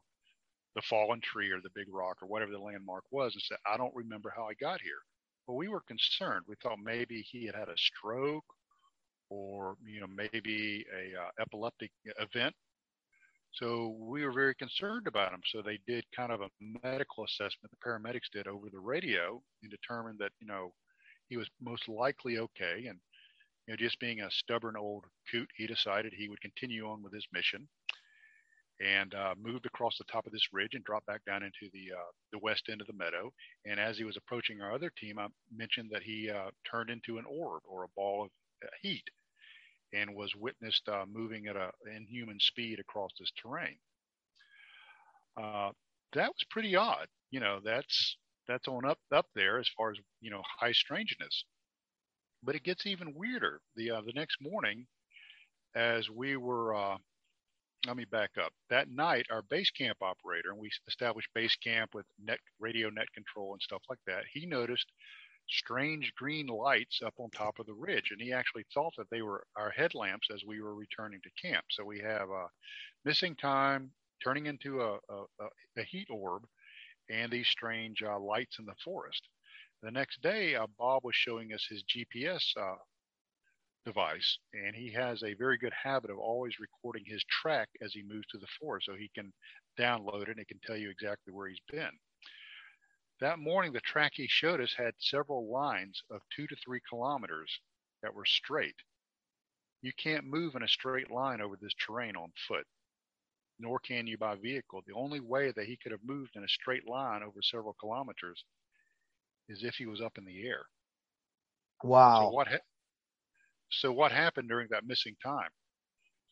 [0.77, 3.77] the fallen tree or the big rock or whatever the landmark was and said, I
[3.77, 5.03] don't remember how I got here.
[5.49, 6.45] But we were concerned.
[6.47, 8.45] We thought maybe he had had a stroke
[9.29, 11.91] or, you know, maybe a uh, epileptic
[12.21, 12.55] event.
[13.55, 15.43] So we were very concerned about him.
[15.53, 16.51] So they did kind of a
[16.85, 17.71] medical assessment.
[17.73, 20.73] The paramedics did over the radio and determined that, you know,
[21.29, 22.87] he was most likely okay.
[22.89, 22.99] And,
[23.67, 27.15] you know, just being a stubborn old coot, he decided he would continue on with
[27.15, 27.69] his mission.
[28.81, 31.93] and uh, moved across the top of this ridge and dropped back down into the
[31.95, 33.33] uh, the west end of the meadow.
[33.65, 37.19] And as he was approaching our other team, I mentioned that he uh, turned into
[37.19, 38.31] an orb or a ball of
[38.65, 39.05] uh, heat,
[39.95, 43.77] and was witnessed uh, moving at a inhuman speed across this terrain.
[45.41, 45.71] Uh,
[46.13, 47.07] that was pretty odd.
[47.31, 51.45] You know, that's that's on up up there as far as you know high strangeness.
[52.43, 53.61] But it gets even weirder.
[53.77, 54.87] The the next morning,
[55.75, 56.97] as we were uh,
[57.87, 58.53] let me back up.
[58.71, 63.13] That night, our base camp operator, and we established base camp with net radio net
[63.15, 64.87] control and stuff like that, he noticed
[65.49, 69.23] strange green lights up on top of the ridge, and he actually thought that they
[69.23, 71.65] were our headlamps as we were returning to camp.
[71.71, 72.47] So we have a
[73.05, 73.91] missing time
[74.23, 76.45] turning into a, a, a heat orb
[77.11, 79.23] and these strange uh, lights in the forest.
[79.83, 82.77] The next day, uh, Bob was showing us his GPS uh,
[83.85, 88.03] device, and he has a very good habit of always recording his track as he
[88.03, 89.33] moves through the forest, so he can
[89.79, 91.91] download it and it can tell you exactly where he's been.
[93.21, 97.61] That morning, the track he showed us had several lines of two to three kilometers
[98.03, 98.83] that were straight.
[99.83, 102.67] You can't move in a straight line over this terrain on foot,
[103.59, 104.83] nor can you by vehicle.
[104.87, 108.45] The only way that he could have moved in a straight line over several kilometers
[109.49, 110.67] is if he was up in the air.
[111.83, 112.21] Wow.
[112.21, 112.59] So what ha-
[113.71, 115.51] so, what happened during that missing time?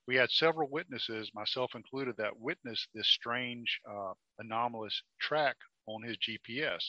[0.07, 6.17] We had several witnesses, myself included, that witnessed this strange, uh, anomalous track on his
[6.19, 6.81] GPS.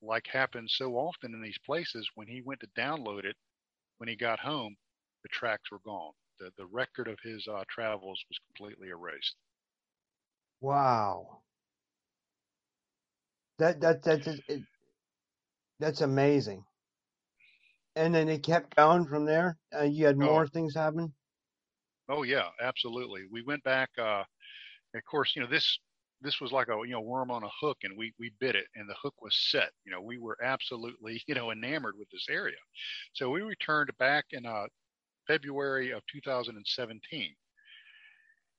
[0.00, 3.36] Like happens so often in these places, when he went to download it,
[3.98, 4.74] when he got home,
[5.22, 6.12] the tracks were gone.
[6.40, 9.36] The, the record of his uh, travels was completely erased.
[10.60, 11.42] Wow.
[13.58, 14.62] That that that's it,
[15.78, 16.64] that's amazing
[17.96, 19.56] and then it kept going from there.
[19.76, 20.46] Uh, you had more oh.
[20.46, 21.12] things happen.
[22.08, 23.22] Oh yeah, absolutely.
[23.30, 23.90] We went back.
[23.98, 24.24] Uh,
[24.94, 25.78] of course, you know this
[26.22, 28.66] this was like a you know worm on a hook, and we we bit it,
[28.76, 29.70] and the hook was set.
[29.84, 32.56] You know, we were absolutely you know enamored with this area.
[33.12, 34.66] So we returned back in uh,
[35.26, 37.34] February of 2017.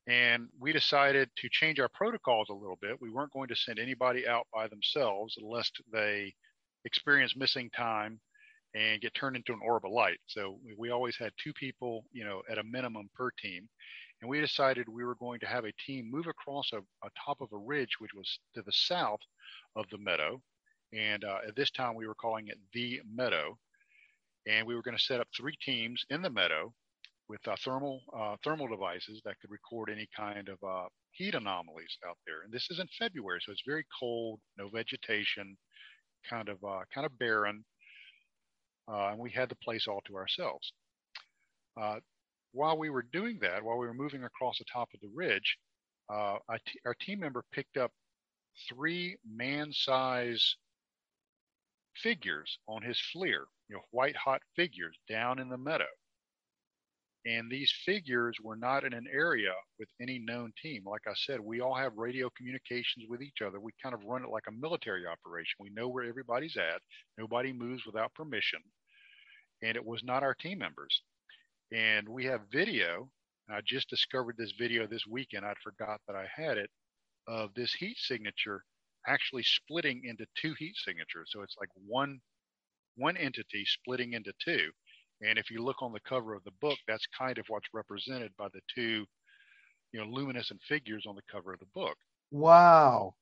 [0.06, 3.00] And we decided to change our protocols a little bit.
[3.00, 6.34] We weren't going to send anybody out by themselves unless they
[6.84, 8.20] experience missing time
[8.76, 10.20] and get turned into an orb of light.
[10.26, 13.70] So we always had two people, you know, at a minimum per team.
[14.24, 17.42] And we decided we were going to have a team move across a, a top
[17.42, 19.20] of a ridge, which was to the south
[19.76, 20.42] of the meadow.
[20.94, 23.58] And uh, at this time, we were calling it the meadow.
[24.48, 26.74] And we were going to set up three teams in the meadow
[27.28, 31.98] with uh, thermal uh, thermal devices that could record any kind of uh, heat anomalies
[32.08, 32.44] out there.
[32.46, 35.58] And this is in February, so it's very cold, no vegetation,
[36.30, 37.66] kind of uh, kind of barren
[38.88, 40.74] uh, and we had the place all to ourselves.
[42.54, 45.58] While we were doing that, while we were moving across the top of the ridge,
[46.10, 46.38] uh,
[46.86, 47.92] our team member picked up
[48.70, 50.56] three man-size
[51.96, 55.86] figures on his FLIR, you know, white hot figures down in the meadow.
[57.26, 60.84] And these figures were not in an area with any known team.
[60.86, 63.62] Like I said, we all have radio communications with each other.
[63.62, 65.56] We kind of run it like a military operation.
[65.60, 66.82] We know where everybody's at.
[67.18, 68.60] Nobody moves without permission.
[69.62, 71.02] And it was not our team members.
[71.74, 73.10] And we have video.
[73.50, 75.46] I just discovered this video this weekend.
[75.46, 76.70] I'd forgot that I had it
[77.28, 78.64] of this heat signature
[79.08, 81.30] actually splitting into two heat signatures.
[81.32, 82.20] So it's like one
[82.96, 84.70] one entity splitting into two.
[85.22, 88.32] And if you look on the cover of the book, that's kind of what's represented
[88.38, 89.06] by the two,
[89.92, 91.98] you know, luminescent figures on the cover of the book.
[92.30, 93.16] Wow.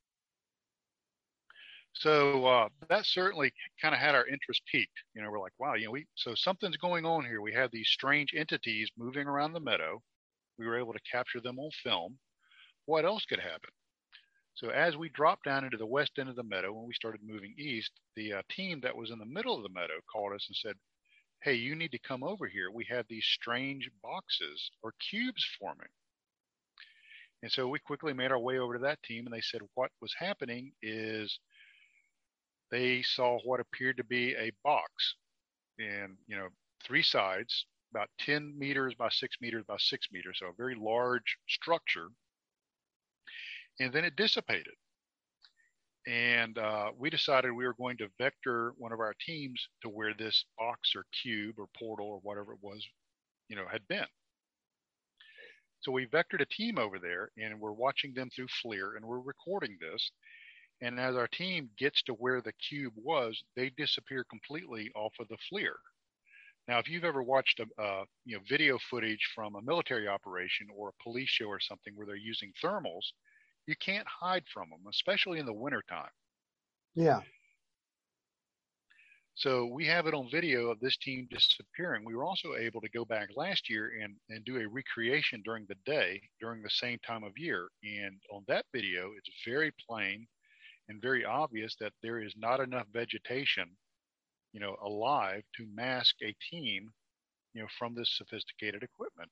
[1.94, 3.52] So uh, that certainly
[3.82, 4.98] kind of had our interest piqued.
[5.14, 7.42] You know, we're like, wow, you know, we so something's going on here.
[7.42, 10.02] We have these strange entities moving around the meadow.
[10.58, 12.18] We were able to capture them on film.
[12.86, 13.70] What else could happen?
[14.56, 17.22] So as we dropped down into the west end of the meadow, when we started
[17.24, 20.46] moving east, the uh, team that was in the middle of the meadow called us
[20.48, 20.76] and said,
[21.44, 22.70] hey, you need to come over here.
[22.72, 25.88] We have these strange boxes or cubes forming.
[27.42, 29.90] And so we quickly made our way over to that team, and they said what
[30.02, 31.40] was happening is
[32.72, 35.16] they saw what appeared to be a box,
[35.80, 36.48] and you know,
[36.84, 41.38] three sides, about 10 meters by six meters by six meters, so a very large
[41.48, 42.08] structure.
[43.80, 44.74] And then it dissipated
[46.08, 50.14] and uh, we decided we were going to vector one of our teams to where
[50.14, 52.86] this box or cube or portal or whatever it was,
[53.50, 54.06] you know, had been.
[55.82, 59.20] So we vectored a team over there, and we're watching them through FLIR, and we're
[59.20, 60.12] recording this.
[60.82, 65.28] And as our team gets to where the cube was, they disappear completely off of
[65.28, 65.76] the FLIR.
[66.68, 70.68] Now, if you've ever watched a, uh, you know video footage from a military operation
[70.76, 73.06] or a police show or something where they're using thermals,
[73.68, 76.10] you can't hide from them, especially in the wintertime.
[76.96, 77.22] Yeah.
[79.36, 82.04] So we have it on video of this team disappearing.
[82.06, 85.66] We were also able to go back last year and, and do a recreation during
[85.68, 87.70] the day during the same time of year.
[87.84, 90.28] And on that video, it's very plain
[90.92, 93.70] and very obvious that there is not enough vegetation,
[94.52, 96.92] you know, alive to mask a team,
[97.54, 99.30] you know, from this sophisticated equipment.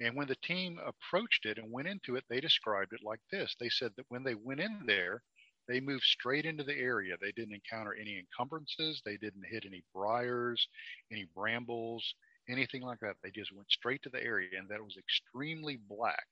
[0.00, 3.56] And when the team approached it and went into it, they described it like this.
[3.58, 5.22] They said that when they went in there,
[5.68, 7.16] they moved straight into the area.
[7.20, 9.00] They didn't encounter any encumbrances.
[9.04, 10.66] They didn't hit any briars,
[11.10, 12.14] any brambles,
[12.48, 13.16] anything like that.
[13.22, 16.26] They just went straight to the area, and that was extremely black,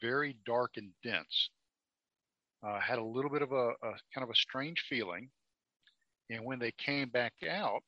[0.00, 1.50] very dark and dense.
[2.66, 5.28] Uh, had a little bit of a, a kind of a strange feeling.
[6.30, 7.80] And when they came back out,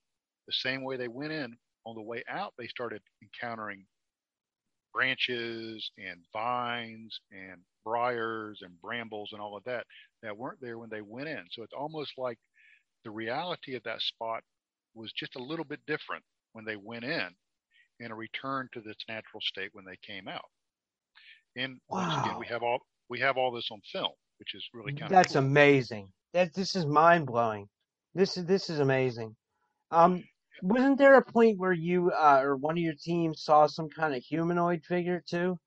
[0.47, 3.85] the same way they went in, on the way out, they started encountering
[4.93, 9.85] branches and vines and briars and brambles and all of that
[10.22, 11.45] that weren't there when they went in.
[11.51, 12.39] So it's almost like
[13.05, 14.43] the reality of that spot
[14.95, 16.22] was just a little bit different
[16.53, 17.29] when they went in
[18.01, 20.45] and a return to its natural state when they came out.
[21.57, 22.09] And wow.
[22.09, 25.11] once again, we have all we have all this on film, which is really kind
[25.11, 26.09] That's of That's amazing.
[26.32, 27.68] That this is mind blowing.
[28.14, 29.34] This is this is amazing.
[29.91, 30.22] Um,
[30.62, 34.14] wasn't there a point where you uh, or one of your team saw some kind
[34.14, 35.59] of humanoid figure too?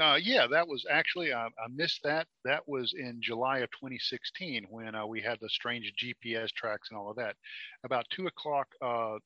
[0.00, 2.26] Uh, yeah, that was actually uh, I missed that.
[2.44, 6.98] That was in July of 2016 when uh, we had the strange GPS tracks and
[6.98, 7.36] all of that.
[7.84, 9.18] About two o'clock uh,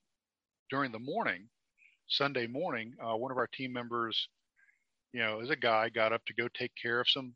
[0.70, 1.48] during the morning,
[2.08, 4.28] Sunday morning, uh, one of our team members,
[5.14, 7.32] you know, as a guy, got up to go take care of some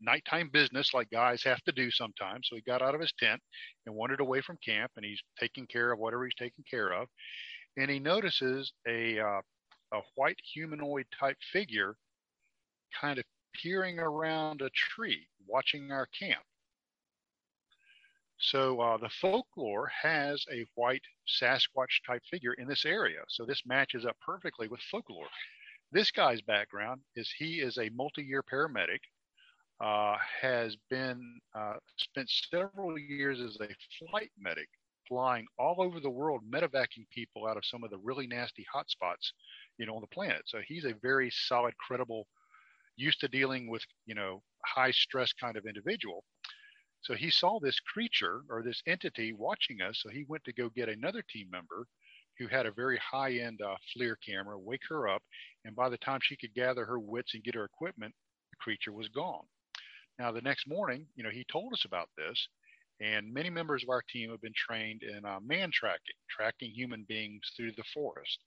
[0.00, 2.48] nighttime business like guys have to do sometimes.
[2.48, 3.38] So he got out of his tent
[3.84, 7.06] and wandered away from camp, and he's taking care of whatever he's taking care of,
[7.76, 9.42] and he notices a uh,
[9.92, 11.96] a white humanoid type figure
[12.98, 13.24] kind of
[13.62, 16.40] peering around a tree, watching our camp.
[18.40, 21.02] So uh, the folklore has a white
[21.42, 23.20] Sasquatch type figure in this area.
[23.28, 25.26] So this matches up perfectly with folklore.
[25.92, 29.00] This guy's background is he is a multi-year paramedic,
[29.80, 33.68] uh, has been uh, spent several years as a
[33.98, 34.68] flight medic,
[35.08, 39.32] flying all over the world, medevacing people out of some of the really nasty hotspots,
[39.78, 40.42] you know, on the planet.
[40.46, 42.26] So he's a very solid, credible
[42.96, 46.24] used to dealing with, you know, high stress kind of individual.
[47.02, 50.00] So he saw this creature or this entity watching us.
[50.02, 51.86] So he went to go get another team member
[52.38, 55.22] who had a very high end uh, FLIR camera, wake her up.
[55.64, 58.14] And by the time she could gather her wits and get her equipment,
[58.50, 59.44] the creature was gone.
[60.18, 62.48] Now, the next morning, you know, he told us about this.
[63.00, 67.04] And many members of our team have been trained in uh, man tracking, tracking human
[67.08, 68.38] beings through the forest.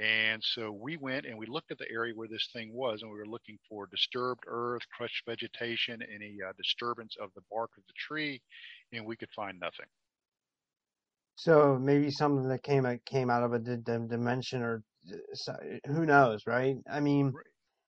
[0.00, 3.10] And so we went and we looked at the area where this thing was, and
[3.10, 7.82] we were looking for disturbed earth, crushed vegetation, any uh, disturbance of the bark of
[7.88, 8.40] the tree,
[8.92, 9.86] and we could find nothing.
[11.38, 14.82] So maybe something that came came out of a dimension, or
[15.48, 15.52] uh,
[15.86, 16.76] who knows, right?
[16.90, 17.32] I mean,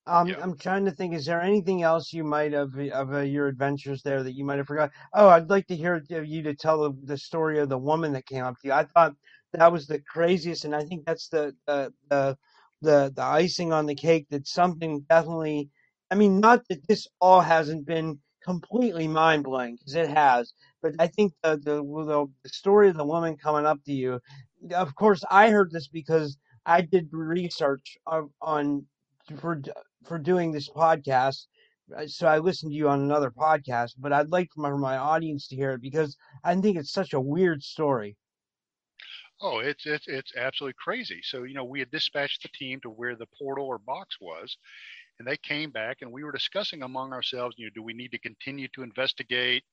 [0.07, 0.37] um, yeah.
[0.41, 1.15] I'm trying to think.
[1.15, 4.59] Is there anything else you might have of uh, your adventures there that you might
[4.59, 4.93] have forgot?
[5.15, 8.25] Oh, I'd like to hear you to tell the, the story of the woman that
[8.27, 8.73] came up to you.
[8.73, 9.17] I thought
[9.53, 12.39] that was the craziest, and I think that's the the the
[12.83, 14.29] the, the icing on the cake.
[14.31, 15.71] That something definitely.
[16.13, 20.95] I mean, not that this all hasn't been completely mind blowing because it has, but
[20.99, 21.83] I think the, the
[22.43, 24.21] the story of the woman coming up to you.
[24.75, 28.87] Of course, I heard this because I did research on, on
[29.39, 29.61] for
[30.05, 31.47] for doing this podcast.
[31.97, 34.79] Uh, so I listened to you on another podcast, but I'd like for my, for
[34.79, 38.17] my audience to hear it because I think it's such a weird story.
[39.41, 41.21] Oh, it's it's it's absolutely crazy.
[41.23, 44.57] So you know, we had dispatched the team to where the portal or box was,
[45.19, 47.57] and they came back, and we were discussing among ourselves.
[47.59, 49.65] You know, do we need to continue to investigate?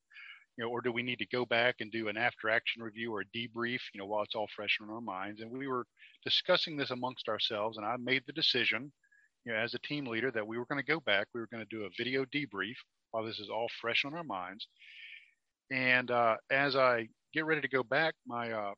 [0.58, 3.14] You know, or do we need to go back and do an after action review
[3.14, 3.80] or a debrief?
[3.94, 5.86] You know, while it's all fresh in our minds, and we were
[6.24, 8.92] discussing this amongst ourselves, and I made the decision,
[9.46, 11.28] you know, as a team leader, that we were going to go back.
[11.32, 12.74] We were going to do a video debrief
[13.12, 14.66] while this is all fresh on our minds.
[15.70, 18.74] And uh, as I get ready to go back, my uh,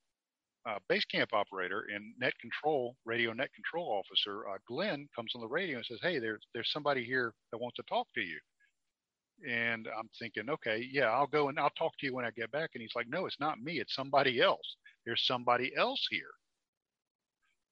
[0.69, 5.41] uh, base camp operator and net control, radio net control officer, uh, Glenn, comes on
[5.41, 8.39] the radio and says, "Hey, there's there's somebody here that wants to talk to you."
[9.49, 12.51] And I'm thinking, okay, yeah, I'll go and I'll talk to you when I get
[12.51, 12.71] back.
[12.75, 13.81] And he's like, "No, it's not me.
[13.81, 14.77] It's somebody else.
[15.07, 16.31] There's somebody else here."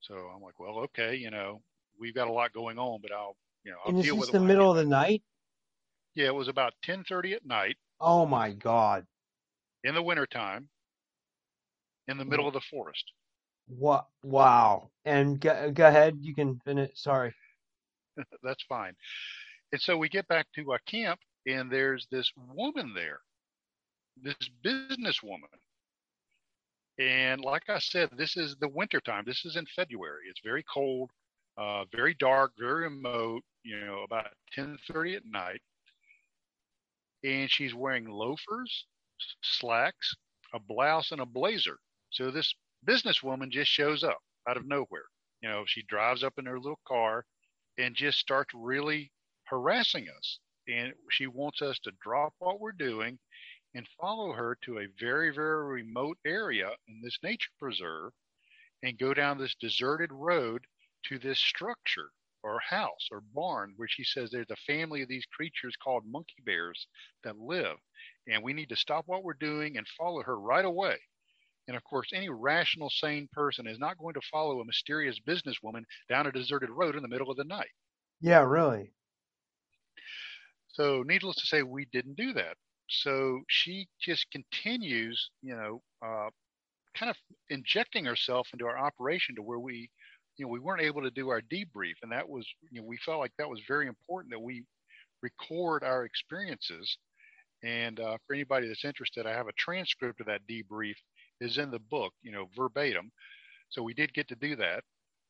[0.00, 1.62] So I'm like, "Well, okay, you know,
[1.98, 4.28] we've got a lot going on, but I'll, you know, I'll and deal is with
[4.28, 5.22] this the middle of the night?
[6.14, 7.76] Yeah, it was about 10:30 at night.
[8.00, 9.06] Oh my God!
[9.84, 10.68] In the wintertime
[12.08, 13.04] in the middle of the forest.
[13.68, 14.06] What?
[14.24, 14.90] Wow.
[15.04, 16.18] And go, go ahead.
[16.22, 16.90] You can finish.
[16.94, 17.34] Sorry.
[18.42, 18.94] That's fine.
[19.72, 23.20] And so we get back to our camp, and there's this woman there,
[24.22, 25.48] this businesswoman.
[26.98, 29.24] And like I said, this is the winter time.
[29.26, 30.24] This is in February.
[30.28, 31.10] It's very cold,
[31.56, 33.42] uh, very dark, very remote.
[33.62, 35.62] You know, about 10:30 at night,
[37.24, 38.86] and she's wearing loafers,
[39.42, 40.14] slacks,
[40.52, 41.78] a blouse, and a blazer.
[42.10, 42.54] So this
[42.86, 44.18] businesswoman just shows up
[44.48, 45.06] out of nowhere.
[45.40, 47.24] You know, she drives up in her little car
[47.78, 49.12] and just starts really
[49.44, 50.40] harassing us.
[50.68, 53.18] And she wants us to drop what we're doing
[53.74, 58.12] and follow her to a very, very remote area in this nature preserve
[58.82, 60.66] and go down this deserted road
[61.04, 62.10] to this structure
[62.42, 66.42] or house or barn where she says there's a family of these creatures called monkey
[66.44, 66.86] bears
[67.24, 67.76] that live.
[68.26, 70.98] And we need to stop what we're doing and follow her right away.
[71.66, 75.84] And of course, any rational, sane person is not going to follow a mysterious businesswoman
[76.08, 77.70] down a deserted road in the middle of the night.
[78.20, 78.92] Yeah, really.
[80.78, 82.56] So, needless to say, we didn't do that.
[82.88, 86.30] So she just continues, you know, uh,
[86.96, 87.16] kind of
[87.50, 89.90] injecting herself into our operation to where we,
[90.36, 92.96] you know, we weren't able to do our debrief, and that was, you know, we
[93.04, 94.64] felt like that was very important that we
[95.22, 96.96] record our experiences.
[97.64, 100.94] And uh, for anybody that's interested, I have a transcript of that debrief
[101.40, 103.10] is in the book, you know, verbatim.
[103.70, 104.84] So we did get to do that,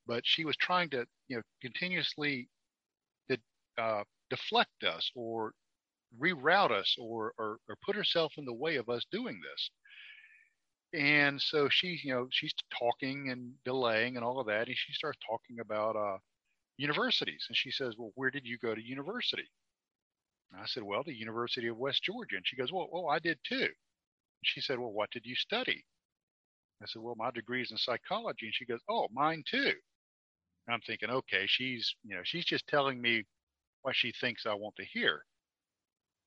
[0.06, 2.48] but she was trying to, you know, continuously
[3.28, 3.38] de-
[3.82, 5.52] uh, deflect us or
[6.20, 9.70] reroute us or, or, or put herself in the way of us doing this.
[11.00, 14.68] And so she's, you know, she's talking and delaying and all of that.
[14.68, 16.16] And she starts talking about uh,
[16.78, 17.44] universities.
[17.48, 19.48] And she says, well, where did you go to university?
[20.50, 22.36] And I said, well, the University of West Georgia.
[22.36, 23.56] And she goes, well, oh, I did too.
[23.56, 25.84] And she said, well, what did you study?
[26.82, 28.46] I said, well, my degree is in psychology.
[28.46, 29.74] And she goes, oh, mine too.
[30.66, 33.24] And I'm thinking, okay, she's, you know, she's just telling me
[33.82, 35.24] what she thinks I want to hear.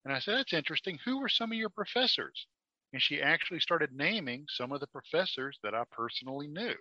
[0.06, 0.99] And I said, that's interesting.
[1.06, 2.47] Who were some of your professors?
[2.93, 6.76] And she actually started naming some of the professors that I personally knew.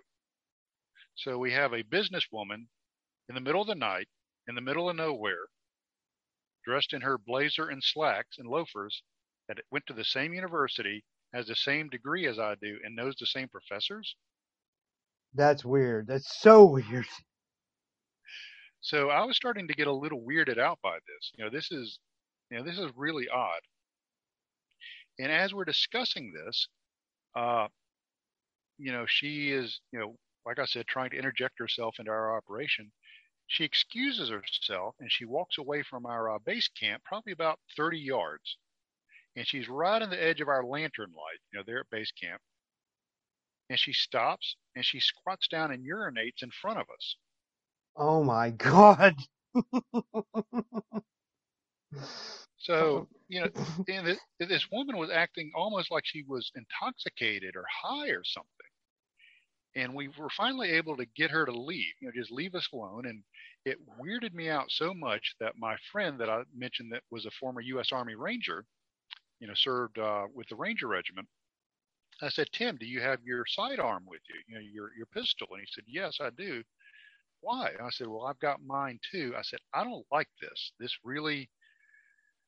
[1.15, 2.67] So we have a businesswoman
[3.29, 4.07] in the middle of the night,
[4.47, 5.47] in the middle of nowhere,
[6.65, 9.03] dressed in her blazer and slacks and loafers,
[9.47, 11.03] that went to the same university,
[11.33, 14.15] has the same degree as I do, and knows the same professors.
[15.33, 16.07] That's weird.
[16.07, 17.05] That's so weird.
[18.81, 21.31] So I was starting to get a little weirded out by this.
[21.35, 21.99] You know, this is
[22.49, 23.61] you know, this is really odd.
[25.19, 26.67] And as we're discussing this,
[27.35, 27.67] uh,
[28.77, 30.15] you know, she is, you know,
[30.45, 32.91] like I said, trying to interject herself into our operation.
[33.47, 37.99] She excuses herself and she walks away from our uh, base camp, probably about 30
[37.99, 38.57] yards.
[39.35, 42.11] And she's right on the edge of our lantern light, you know, there at base
[42.11, 42.41] camp.
[43.69, 47.15] And she stops and she squats down and urinates in front of us.
[47.97, 49.15] Oh my God.
[52.57, 53.49] So, you know,
[53.87, 58.49] and this woman was acting almost like she was intoxicated or high or something.
[59.75, 62.67] And we were finally able to get her to leave, you know, just leave us
[62.73, 63.05] alone.
[63.07, 63.23] And
[63.65, 67.31] it weirded me out so much that my friend that I mentioned that was a
[67.31, 67.91] former U.S.
[67.91, 68.65] Army Ranger,
[69.39, 71.27] you know, served uh, with the Ranger Regiment.
[72.21, 74.35] I said, Tim, do you have your sidearm with you?
[74.47, 75.47] You know, your your pistol?
[75.51, 76.63] And he said, Yes, I do.
[77.41, 77.71] Why?
[77.83, 79.33] I said, Well, I've got mine too.
[79.37, 80.73] I said, I don't like this.
[80.79, 81.49] This really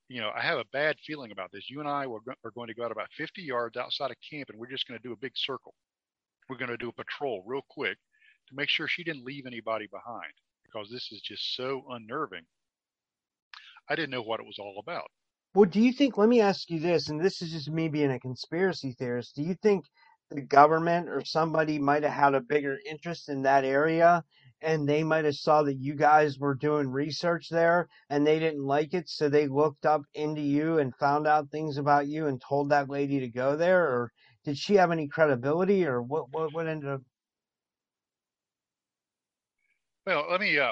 [0.10, 1.70] you know, I have a bad feeling about this.
[1.70, 4.60] You and I are going to go out about 50 yards outside of camp, and
[4.60, 5.74] we're just going to do a big circle.
[6.50, 7.98] We're going to do a patrol real quick
[8.50, 10.34] to make sure she didn't leave anybody behind
[10.66, 12.44] because this is just so unnerving.
[13.90, 15.08] I didn't know what it was all about.
[15.56, 18.12] Well, do you think, let me ask you this, and this is just me being
[18.12, 19.36] a conspiracy theorist.
[19.36, 19.86] Do you think
[20.32, 24.24] the government or somebody might have had a bigger interest in that area
[24.64, 28.64] and they might have saw that you guys were doing research there and they didn't
[28.64, 32.42] like it so they looked up into you and found out things about you and
[32.42, 34.12] told that lady to go there or
[34.46, 37.02] did she have any credibility or what what, what ended up
[40.06, 40.72] well let me uh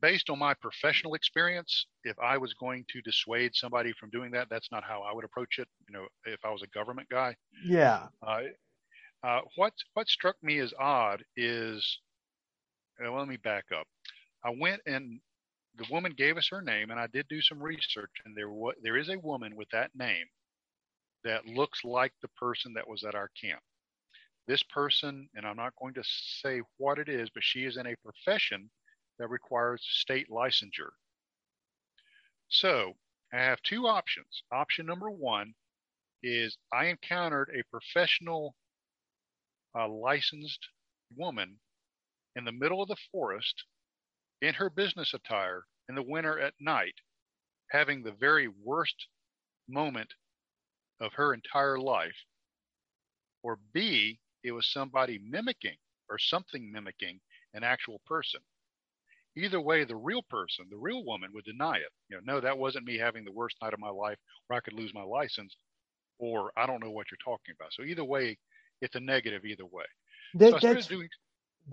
[0.00, 4.48] based on my professional experience if i was going to dissuade somebody from doing that
[4.50, 7.34] that's not how i would approach it you know if i was a government guy.
[7.64, 8.06] Yeah.
[8.24, 8.42] Uh,
[9.22, 11.98] uh, what what struck me as odd is
[13.06, 13.86] let me back up.
[14.44, 15.20] I went and
[15.76, 18.74] the woman gave us her name, and I did do some research, and there was
[18.82, 20.26] there is a woman with that name
[21.24, 23.60] that looks like the person that was at our camp.
[24.46, 27.86] This person, and I'm not going to say what it is, but she is in
[27.86, 28.70] a profession
[29.18, 30.90] that requires state licensure.
[32.48, 32.94] So
[33.32, 34.42] I have two options.
[34.50, 35.54] Option number one
[36.22, 38.54] is I encountered a professional
[39.78, 40.66] uh, licensed
[41.16, 41.58] woman
[42.38, 43.64] in the middle of the forest
[44.40, 46.94] in her business attire in the winter at night,
[47.70, 49.08] having the very worst
[49.68, 50.08] moment
[51.00, 52.14] of her entire life,
[53.42, 55.76] or B, it was somebody mimicking
[56.08, 57.20] or something mimicking
[57.54, 58.40] an actual person.
[59.36, 61.92] Either way, the real person, the real woman would deny it.
[62.08, 64.16] You know, no, that wasn't me having the worst night of my life
[64.46, 65.56] where I could lose my license,
[66.18, 67.72] or I don't know what you're talking about.
[67.72, 68.38] So either way,
[68.80, 69.84] it's a negative either way.
[70.34, 71.08] That, so that's, doing,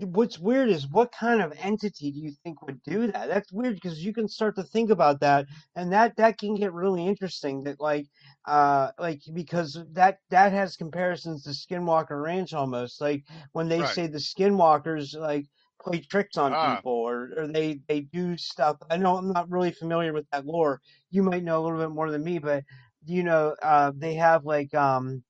[0.00, 3.74] what's weird is what kind of entity do you think would do that that's weird
[3.74, 7.62] because you can start to think about that and that that can get really interesting
[7.62, 8.06] that like
[8.46, 13.94] uh like because that that has comparisons to skinwalker ranch almost like when they right.
[13.94, 15.46] say the skinwalkers like
[15.80, 16.76] play tricks on ah.
[16.76, 20.44] people or, or they they do stuff i know i'm not really familiar with that
[20.44, 20.80] lore
[21.10, 22.62] you might know a little bit more than me but
[23.06, 25.22] you know uh they have like um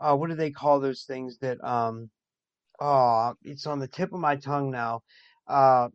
[0.00, 2.08] uh what do they call those things that um
[2.80, 5.02] oh, it's on the tip of my tongue now.
[5.46, 5.88] Uh,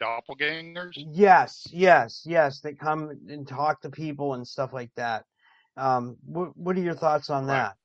[0.00, 0.92] Doppelgangers.
[0.94, 2.60] Yes, yes, yes.
[2.60, 5.24] They come and talk to people and stuff like that.
[5.76, 7.54] Um, what What are your thoughts on right.
[7.54, 7.76] that?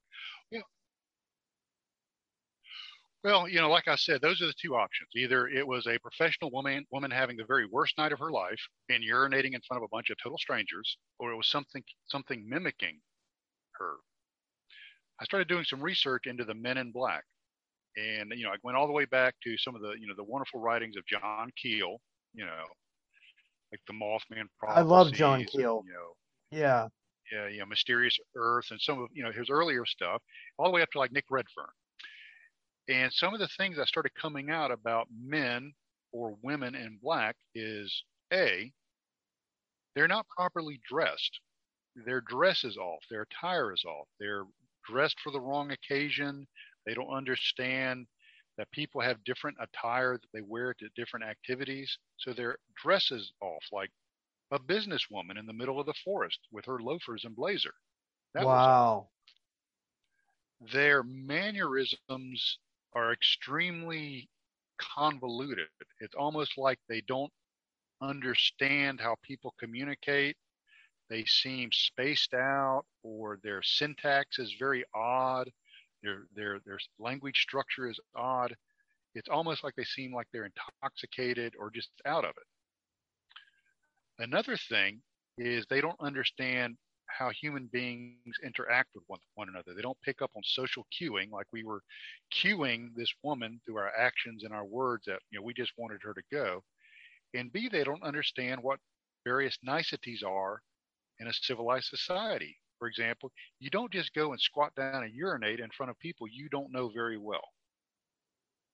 [3.23, 5.09] Well, you know, like I said, those are the two options.
[5.15, 8.59] Either it was a professional woman woman having the very worst night of her life
[8.89, 12.47] and urinating in front of a bunch of total strangers, or it was something something
[12.49, 12.99] mimicking
[13.73, 13.97] her.
[15.19, 17.23] I started doing some research into the Men in Black,
[17.97, 20.13] and you know I went all the way back to some of the you know
[20.15, 21.97] the wonderful writings of John Keel,
[22.33, 22.65] you know,
[23.71, 25.83] like the Mothman I love John Keel.
[25.85, 26.13] You know,
[26.51, 26.87] yeah,
[27.31, 30.21] yeah, you know, Mysterious Earth, and some of you know his earlier stuff,
[30.57, 31.65] all the way up to like Nick Redfern.
[32.89, 35.71] And some of the things that started coming out about men
[36.11, 38.71] or women in black is a
[39.95, 41.39] they're not properly dressed.
[42.05, 43.03] Their dress is off.
[43.09, 44.07] Their attire is off.
[44.19, 44.45] They're
[44.89, 46.47] dressed for the wrong occasion.
[46.85, 48.07] They don't understand
[48.57, 51.97] that people have different attire that they wear to different activities.
[52.17, 53.89] So their dress is off, like
[54.51, 57.73] a businesswoman in the middle of the forest with her loafers and blazer.
[58.33, 59.09] That wow.
[60.73, 62.59] Their mannerisms
[62.93, 64.29] are extremely
[64.79, 65.67] convoluted.
[65.99, 67.31] It's almost like they don't
[68.01, 70.35] understand how people communicate.
[71.09, 75.49] They seem spaced out, or their syntax is very odd.
[76.03, 78.55] Their their their language structure is odd.
[79.13, 80.49] It's almost like they seem like they're
[80.81, 84.23] intoxicated or just out of it.
[84.23, 85.01] Another thing
[85.37, 86.77] is they don't understand
[87.07, 89.73] how human beings interact with one, one another.
[89.75, 91.81] They don't pick up on social cueing like we were
[92.33, 96.01] cueing this woman through our actions and our words that you know we just wanted
[96.03, 96.63] her to go.
[97.33, 98.79] And B, they don't understand what
[99.25, 100.61] various niceties are
[101.19, 105.59] in a civilized society for example, you don't just go and squat down and urinate
[105.59, 107.45] in front of people you don't know very well.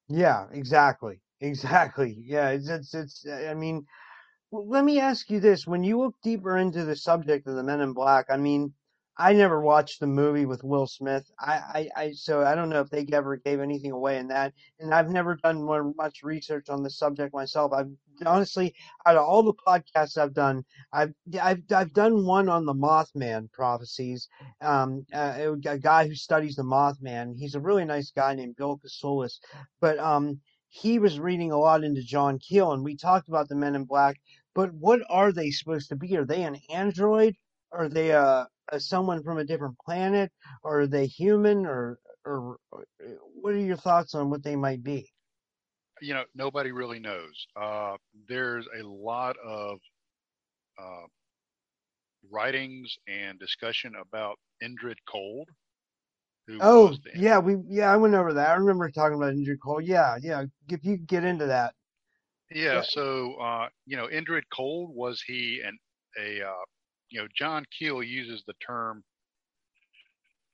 [0.09, 1.21] Yeah, exactly.
[1.41, 2.17] Exactly.
[2.25, 3.85] Yeah, it's it's, it's I mean,
[4.51, 7.81] let me ask you this: when you look deeper into the subject of the Men
[7.81, 8.73] in Black, I mean,
[9.17, 11.29] I never watched the movie with Will Smith.
[11.39, 14.53] I, I, I, so I don't know if they ever gave anything away in that.
[14.79, 17.73] And I've never done more, much research on the subject myself.
[17.73, 17.89] I've
[18.25, 20.63] honestly, out of all the podcasts I've done,
[20.93, 24.29] I've, I've, I've done one on the Mothman prophecies.
[24.61, 27.35] Um, uh, a guy who studies the Mothman.
[27.37, 29.39] He's a really nice guy named Bill Kasulis.
[29.81, 30.39] But, um,
[30.69, 33.85] he was reading a lot into John Keel, and we talked about the Men in
[33.85, 34.17] Black.
[34.53, 36.15] But what are they supposed to be?
[36.17, 37.35] Are they an android?
[37.77, 40.31] Are they a uh, someone from a different planet,
[40.63, 42.79] or are they human, or or uh,
[43.41, 45.09] what are your thoughts on what they might be?
[46.01, 47.47] You know, nobody really knows.
[47.55, 47.95] Uh,
[48.27, 49.79] there's a lot of
[50.79, 51.05] uh,
[52.31, 55.47] writings and discussion about Indrid Cold.
[56.61, 58.49] oh, yeah, we yeah, I went over that.
[58.49, 59.85] I remember talking about Indrid Cold.
[59.85, 60.45] Yeah, yeah.
[60.69, 61.73] If you get into that.
[62.51, 62.81] Yeah, yeah.
[62.81, 65.77] so uh, you know, Indrid Cold was he an
[66.19, 66.65] a uh,
[67.09, 69.03] you know, John Keel uses the term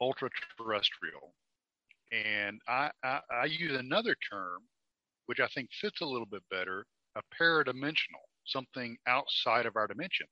[0.01, 1.33] ultra terrestrial.
[2.11, 4.59] And I, I, I, use another term,
[5.25, 6.85] which I think fits a little bit better,
[7.15, 10.27] a paradimensional, something outside of our dimension.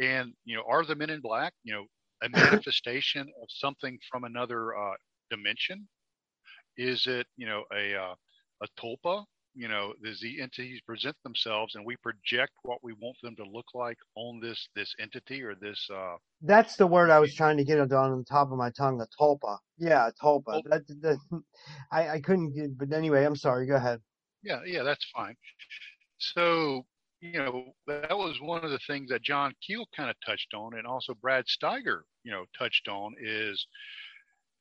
[0.00, 1.84] And, you know, are the men in black, you know,
[2.22, 4.94] a manifestation of something from another uh,
[5.30, 5.88] dimension?
[6.76, 8.14] Is it, you know, a, uh,
[8.62, 9.24] a tulpa,
[9.54, 13.66] you know the entities present themselves and we project what we want them to look
[13.74, 17.64] like on this this entity or this uh that's the word i was trying to
[17.64, 19.58] get it on the top of my tongue the tulpa.
[19.78, 20.62] Yeah tulpa.
[20.64, 21.18] That, that,
[21.92, 23.66] i i couldn't get but anyway i'm sorry.
[23.66, 24.00] Go ahead.
[24.42, 25.36] Yeah yeah that's fine.
[26.18, 26.84] So
[27.20, 30.76] you know that was one of the things that john keel kind of touched on
[30.76, 33.64] and also brad steiger you know touched on is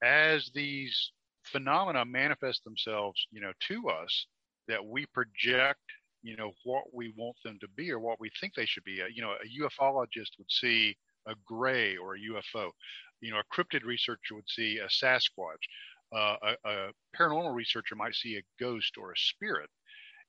[0.04, 1.12] as these
[1.44, 4.28] phenomena manifest themselves, you know, to us
[4.68, 5.82] that we project,
[6.24, 9.02] you know, what we want them to be or what we think they should be.
[9.02, 10.96] Uh, you know, a ufologist would see
[11.28, 12.70] a gray or a UFO.
[13.22, 15.64] You know, a cryptid researcher would see a Sasquatch.
[16.14, 19.70] Uh, a, a paranormal researcher might see a ghost or a spirit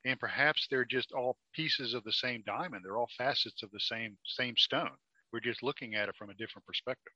[0.05, 3.81] and perhaps they're just all pieces of the same diamond they're all facets of the
[3.81, 4.91] same same stone
[5.33, 7.13] we're just looking at it from a different perspective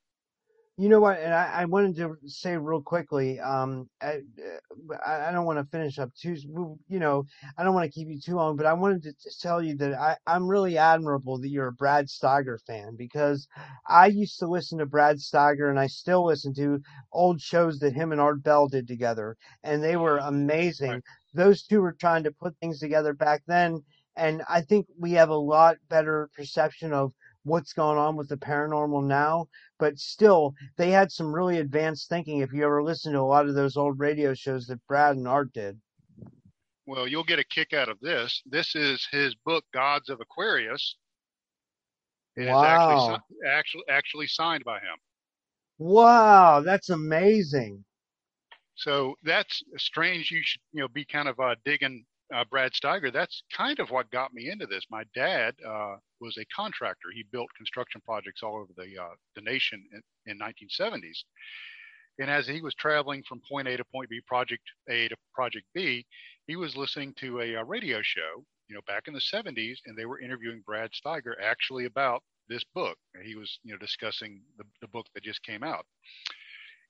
[0.78, 1.18] you know what?
[1.18, 3.40] And I, I wanted to say real quickly.
[3.40, 4.20] Um, I,
[5.06, 6.36] I don't want to finish up too.
[6.88, 7.24] You know,
[7.56, 9.94] I don't want to keep you too long, but I wanted to tell you that
[9.94, 13.48] I, I'm really admirable that you're a Brad Steiger fan because
[13.88, 17.94] I used to listen to Brad Steiger, and I still listen to old shows that
[17.94, 20.90] him and Art Bell did together, and they were amazing.
[20.90, 21.02] Right.
[21.32, 23.82] Those two were trying to put things together back then,
[24.14, 27.12] and I think we have a lot better perception of
[27.46, 29.46] what's going on with the paranormal now,
[29.78, 33.46] but still, they had some really advanced thinking if you ever listen to a lot
[33.46, 35.80] of those old radio shows that Brad and Art did.
[36.86, 38.42] Well, you'll get a kick out of this.
[38.46, 40.96] This is his book, Gods of Aquarius.
[42.36, 42.64] It wow.
[42.64, 44.96] actually, actually, actually signed by him.
[45.78, 47.84] Wow, that's amazing.
[48.74, 50.30] So that's strange.
[50.30, 52.04] You should, you know, be kind of uh, digging
[52.34, 54.84] uh, Brad Steiger, that's kind of what got me into this.
[54.90, 57.08] My dad uh, was a contractor.
[57.14, 61.24] He built construction projects all over the uh, the nation in, in 1970s.
[62.18, 65.66] And as he was traveling from point A to point B, project A to project
[65.74, 66.06] B,
[66.46, 69.96] he was listening to a, a radio show, you know, back in the 70s, and
[69.96, 72.96] they were interviewing Brad Steiger actually about this book.
[73.22, 75.84] He was, you know, discussing the, the book that just came out.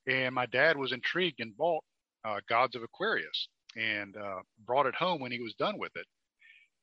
[0.06, 1.82] And my dad was intrigued and bought
[2.24, 6.06] uh, Gods of Aquarius and uh, brought it home when he was done with it.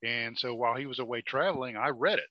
[0.07, 2.29] And so while he was away traveling, I read it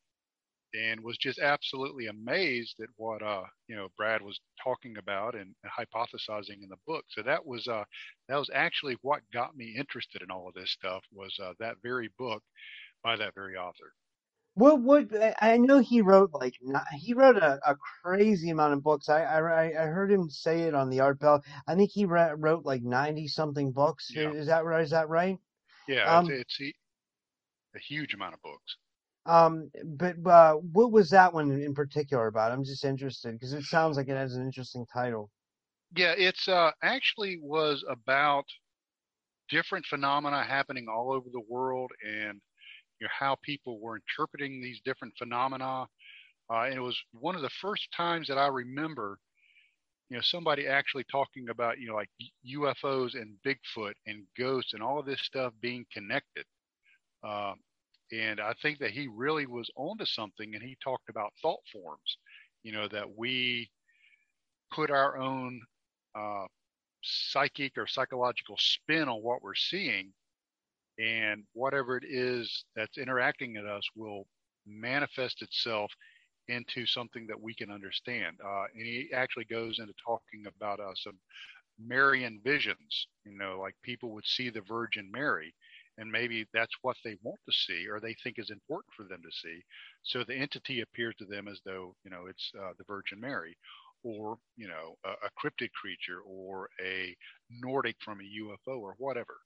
[0.75, 5.55] and was just absolutely amazed at what uh, you know Brad was talking about and
[5.67, 7.05] hypothesizing in the book.
[7.09, 7.85] So that was uh,
[8.29, 11.77] that was actually what got me interested in all of this stuff was uh, that
[11.83, 12.43] very book
[13.03, 13.93] by that very author.
[14.55, 15.09] What what
[15.41, 16.55] I know he wrote like
[16.95, 19.09] he wrote a, a crazy amount of books.
[19.09, 21.43] I, I I heard him say it on the Art Bell.
[21.67, 24.11] I think he wrote like ninety something books.
[24.15, 24.31] Yeah.
[24.33, 24.83] Is that right?
[24.83, 25.39] Is that right?
[25.89, 26.77] Yeah, um, it's, it's
[27.75, 28.77] a huge amount of books.
[29.25, 32.53] Um, but uh, what was that one in particular about?
[32.53, 35.31] I'm just interested because it sounds like it has an interesting title.
[35.97, 38.45] Yeah, it's uh actually was about
[39.49, 42.41] different phenomena happening all over the world and
[43.03, 45.87] you know, how people were interpreting these different phenomena.
[46.49, 49.19] Uh, and it was one of the first times that I remember,
[50.09, 52.11] you know, somebody actually talking about, you know, like
[52.49, 56.45] UFOs and Bigfoot and ghosts and all of this stuff being connected.
[57.27, 57.55] Uh,
[58.13, 60.55] and I think that he really was onto something.
[60.55, 62.19] And he talked about thought forms,
[62.63, 63.69] you know, that we
[64.73, 65.61] put our own
[66.15, 66.45] uh,
[67.03, 70.13] psychic or psychological spin on what we're seeing
[71.03, 74.27] and whatever it is that's interacting at us will
[74.67, 75.91] manifest itself
[76.49, 78.37] into something that we can understand.
[78.45, 81.19] Uh, and he actually goes into talking about uh, some
[81.79, 85.53] Marian visions, you know, like people would see the Virgin Mary,
[85.99, 89.21] and maybe that's what they want to see or they think is important for them
[89.23, 89.61] to see.
[90.03, 93.57] So the entity appears to them as though, you know, it's uh, the Virgin Mary
[94.05, 97.15] or, you know, a, a cryptid creature or a
[97.51, 99.37] Nordic from a UFO or whatever.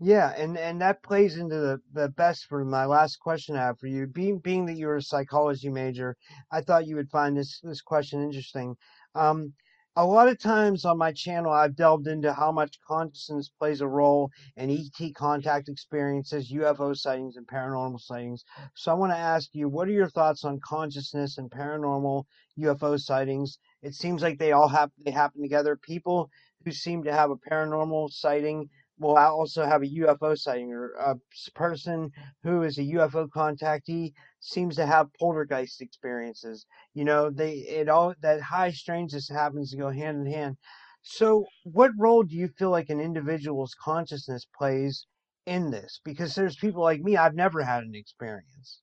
[0.00, 3.78] Yeah, and and that plays into the, the best for my last question I have
[3.78, 4.06] for you.
[4.06, 6.16] Being being that you're a psychology major,
[6.50, 8.76] I thought you would find this this question interesting.
[9.14, 9.54] Um,
[9.96, 13.86] a lot of times on my channel, I've delved into how much consciousness plays a
[13.88, 18.44] role in ET contact experiences, UFO sightings, and paranormal sightings.
[18.74, 22.24] So I want to ask you, what are your thoughts on consciousness and paranormal
[22.58, 23.58] UFO sightings?
[23.82, 25.76] It seems like they all happen they happen together.
[25.76, 26.30] People
[26.64, 28.68] who seem to have a paranormal sighting
[28.98, 31.16] will also have a UFO sighting or a
[31.54, 32.10] person
[32.42, 36.66] who is a UFO contactee seems to have poltergeist experiences.
[36.92, 40.56] You know, they it all that high strangeness happens to go hand in hand.
[41.02, 45.06] So, what role do you feel like an individual's consciousness plays
[45.44, 46.00] in this?
[46.04, 48.80] Because there's people like me, I've never had an experience.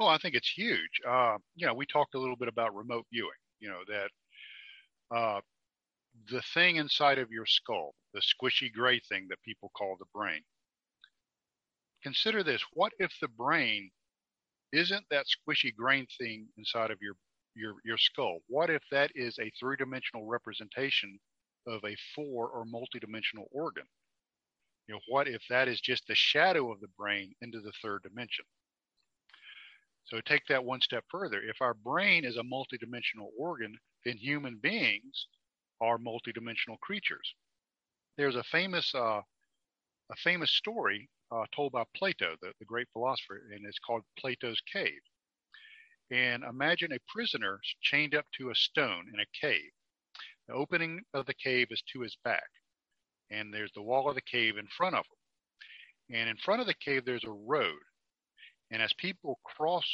[0.00, 1.00] Oh, I think it's huge.
[1.06, 3.30] Uh, you know, we talked a little bit about remote viewing.
[3.60, 4.10] You know that
[5.16, 5.40] uh,
[6.30, 10.42] the thing inside of your skull, the squishy gray thing that people call the brain.
[12.02, 13.90] Consider this what if the brain
[14.72, 17.14] isn't that squishy grain thing inside of your,
[17.54, 18.38] your, your skull?
[18.48, 21.18] What if that is a three dimensional representation
[21.66, 23.84] of a four or multidimensional organ?
[24.86, 28.02] You know, what if that is just the shadow of the brain into the third
[28.02, 28.44] dimension?
[30.06, 31.40] So take that one step further.
[31.40, 35.26] If our brain is a multidimensional organ, then human beings
[35.80, 37.34] are multidimensional creatures.
[38.18, 39.20] There's a famous uh,
[40.10, 44.60] a famous story uh, told by Plato, the, the great philosopher, and it's called Plato's
[44.72, 45.00] Cave.
[46.10, 49.70] And imagine a prisoner chained up to a stone in a cave.
[50.48, 52.48] The opening of the cave is to his back,
[53.30, 56.16] and there's the wall of the cave in front of him.
[56.16, 57.78] And in front of the cave, there's a road.
[58.70, 59.84] And as people cross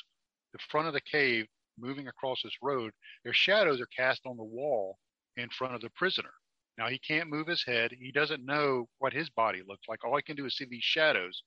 [0.53, 1.47] the front of the cave,
[1.77, 2.93] moving across this road,
[3.25, 4.97] their shadows are cast on the wall
[5.37, 6.31] in front of the prisoner.
[6.77, 7.93] Now he can't move his head.
[7.93, 10.05] He doesn't know what his body looks like.
[10.05, 11.43] All he can do is see these shadows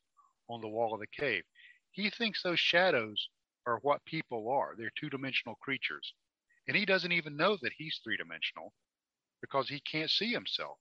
[0.50, 1.44] on the wall of the cave.
[1.92, 3.30] He thinks those shadows
[3.66, 4.76] are what people are.
[4.78, 6.14] They're two dimensional creatures.
[6.68, 8.74] And he doesn't even know that he's three dimensional
[9.42, 10.78] because he can't see himself.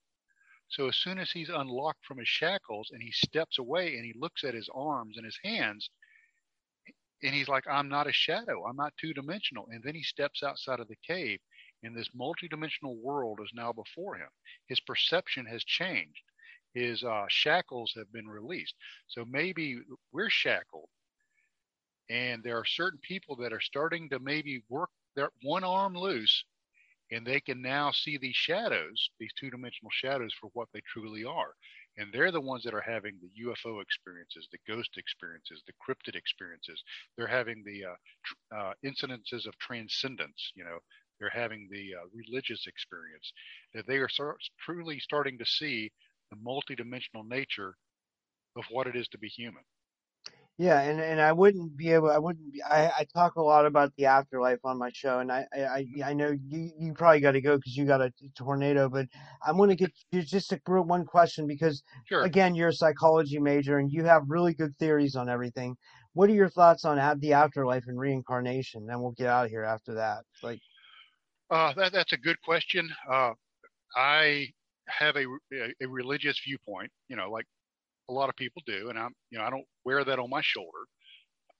[0.68, 4.12] So as soon as he's unlocked from his shackles and he steps away and he
[4.16, 5.90] looks at his arms and his hands,
[7.22, 8.64] and he's like, I'm not a shadow.
[8.64, 9.66] I'm not two dimensional.
[9.70, 11.40] And then he steps outside of the cave
[11.82, 14.28] and this multidimensional world is now before him.
[14.66, 16.22] His perception has changed.
[16.74, 18.74] His uh, shackles have been released.
[19.08, 19.78] So maybe
[20.12, 20.88] we're shackled,
[22.10, 26.44] and there are certain people that are starting to maybe work their one arm loose,
[27.10, 31.24] and they can now see these shadows, these two dimensional shadows, for what they truly
[31.24, 31.54] are.
[31.98, 36.14] And they're the ones that are having the UFO experiences, the ghost experiences, the cryptid
[36.14, 36.82] experiences.
[37.16, 40.78] They're having the uh, tr- uh, incidences of transcendence, you know,
[41.18, 43.32] they're having the uh, religious experience,
[43.74, 44.08] that they are
[44.64, 45.90] truly starting to see
[46.30, 47.74] the multidimensional nature
[48.56, 49.62] of what it is to be human.
[50.58, 52.10] Yeah, and, and I wouldn't be able.
[52.10, 52.50] I wouldn't.
[52.50, 55.86] Be, I I talk a lot about the afterlife on my show, and I I
[56.02, 58.88] I know you you probably got to go because you got a tornado.
[58.88, 59.06] But
[59.46, 62.22] I want to get you just a one question because sure.
[62.22, 65.76] again, you're a psychology major and you have really good theories on everything.
[66.14, 68.86] What are your thoughts on the afterlife and reincarnation?
[68.86, 70.24] Then we'll get out of here after that.
[70.42, 70.60] Like,
[71.50, 72.88] uh, that, that's a good question.
[73.10, 73.32] Uh,
[73.96, 74.48] I
[74.88, 75.24] have a,
[75.80, 77.46] a, religious viewpoint, you know, like
[78.08, 80.40] a lot of people do, and I'm, you know, I don't wear that on my
[80.42, 80.86] shoulder,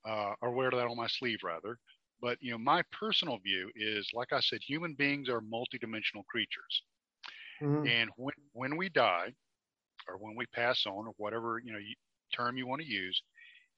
[0.07, 1.77] uh, or wear that on my sleeve rather.
[2.21, 6.83] But you know, my personal view is, like I said, human beings are multidimensional creatures,
[7.61, 7.85] mm-hmm.
[7.87, 9.33] and when when we die,
[10.07, 11.79] or when we pass on, or whatever you know
[12.35, 13.21] term you want to use,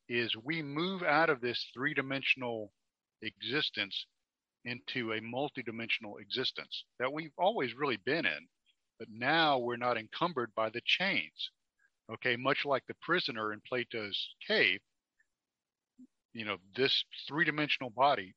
[0.08, 2.72] is we move out of this three-dimensional
[3.22, 4.06] existence
[4.66, 8.48] into a multidimensional existence that we've always really been in,
[8.98, 11.52] but now we're not encumbered by the chains.
[12.12, 14.80] Okay, much like the prisoner in Plato's cave,
[16.34, 18.34] you know, this three dimensional body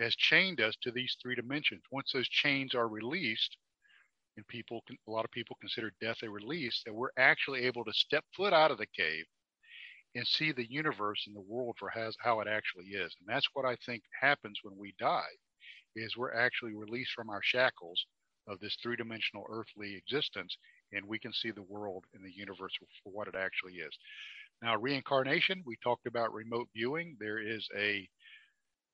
[0.00, 1.82] has chained us to these three dimensions.
[1.90, 3.56] Once those chains are released,
[4.36, 7.92] and people, a lot of people consider death a release, that we're actually able to
[7.92, 9.24] step foot out of the cave
[10.16, 13.14] and see the universe and the world for has, how it actually is.
[13.20, 15.22] And that's what I think happens when we die
[15.96, 18.04] is we're actually released from our shackles
[18.48, 20.56] of this three dimensional earthly existence
[20.92, 22.72] and we can see the world and the universe
[23.02, 23.92] for what it actually is.
[24.62, 27.16] Now, reincarnation, we talked about remote viewing.
[27.18, 28.08] There is a,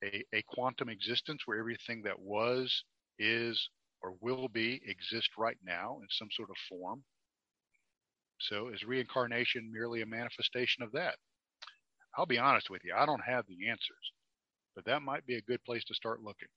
[0.02, 2.84] a, a quantum existence where everything that was,
[3.18, 3.68] is,
[4.02, 7.02] or will be exist right now in some sort of form.
[8.40, 11.16] So, is reincarnation merely a manifestation of that?
[12.16, 14.12] I'll be honest with you, I don't have the answers,
[14.74, 16.48] but that might be a good place to start looking.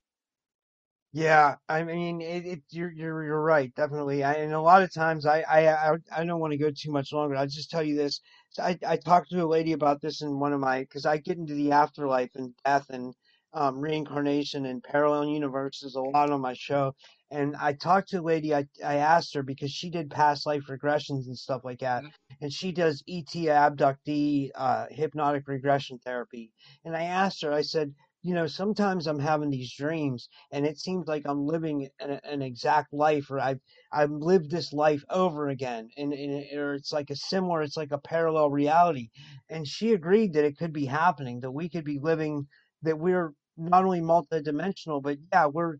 [1.16, 4.24] Yeah, I mean, it, it, you're you're you're right, definitely.
[4.24, 6.91] I, and a lot of times, I I I, I don't want to go too
[6.91, 7.36] much longer.
[7.36, 8.20] I'll just tell you this.
[8.49, 11.18] So I I talked to a lady about this in one of my because I
[11.18, 13.14] get into the afterlife and death and
[13.53, 16.95] um, reincarnation and parallel universes a lot on my show.
[17.30, 18.55] And I talked to a lady.
[18.55, 22.34] I I asked her because she did past life regressions and stuff like that, mm-hmm.
[22.41, 26.51] and she does ET abductee uh, hypnotic regression therapy.
[26.86, 27.53] And I asked her.
[27.53, 27.93] I said
[28.24, 32.41] you know, sometimes I'm having these dreams and it seems like I'm living an, an
[32.41, 33.59] exact life or I've,
[33.91, 37.91] I've lived this life over again and, and, or it's like a similar, it's like
[37.91, 39.09] a parallel reality.
[39.49, 42.47] And she agreed that it could be happening, that we could be living,
[42.84, 45.76] that we're not only multidimensional, but yeah, we're,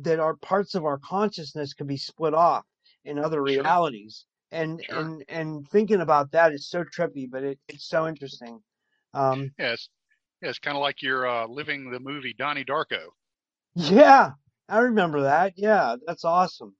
[0.00, 2.64] that our parts of our consciousness could be split off
[3.04, 4.24] in other realities.
[4.50, 4.98] And, sure.
[4.98, 8.60] and, and thinking about that is so trippy, but it, it's so interesting.
[9.14, 9.88] Um, yes.
[10.42, 13.06] Yeah, it's kind of like you're uh, living the movie Donnie Darko.
[13.74, 14.32] Yeah,
[14.68, 15.54] I remember that.
[15.56, 16.74] Yeah, that's awesome.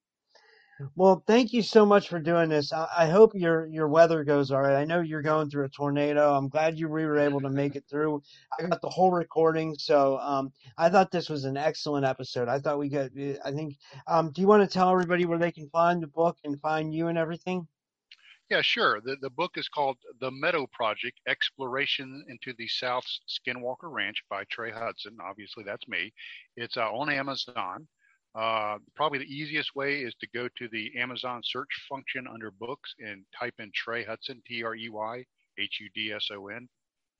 [0.94, 2.70] Well, thank you so much for doing this.
[2.70, 4.76] I, I hope your your weather goes all right.
[4.76, 6.34] I know you're going through a tornado.
[6.34, 8.22] I'm glad you were able to make it through.
[8.58, 12.48] I got the whole recording, so um, I thought this was an excellent episode.
[12.48, 13.10] I thought we got.
[13.44, 13.76] I think.
[14.06, 16.92] Um, do you want to tell everybody where they can find the book and find
[16.94, 17.66] you and everything?
[18.48, 19.00] Yeah, sure.
[19.00, 24.44] The, the book is called The Meadow Project Exploration into the South Skinwalker Ranch by
[24.50, 25.16] Trey Hudson.
[25.20, 26.12] Obviously, that's me.
[26.56, 27.88] It's uh, on Amazon.
[28.36, 32.94] Uh, probably the easiest way is to go to the Amazon search function under books
[33.00, 35.24] and type in Trey Hudson, T R E Y
[35.58, 36.68] H U D S O N,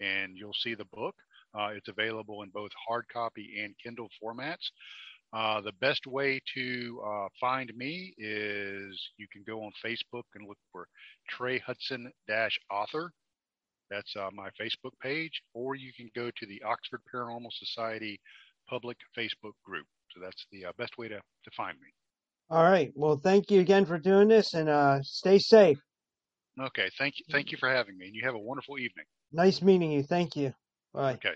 [0.01, 1.15] and you'll see the book.
[1.59, 4.71] Uh, it's available in both hard copy and Kindle formats.
[5.33, 10.47] Uh, the best way to uh, find me is you can go on Facebook and
[10.49, 10.87] look for
[11.29, 12.11] Trey Hudson
[12.71, 13.11] author.
[13.91, 18.21] That's uh, my Facebook page, or you can go to the Oxford Paranormal Society
[18.69, 19.87] public Facebook group.
[20.15, 21.89] So that's the uh, best way to, to find me.
[22.51, 22.93] All right.
[22.95, 25.79] Well, thank you again for doing this and uh, stay safe.
[26.61, 26.89] Okay.
[26.99, 27.25] Thank you.
[27.31, 28.07] Thank you for having me.
[28.07, 29.05] And you have a wonderful evening.
[29.33, 30.03] Nice meeting you.
[30.03, 30.55] Thank you.
[30.95, 31.15] Bye.
[31.15, 31.35] Okay.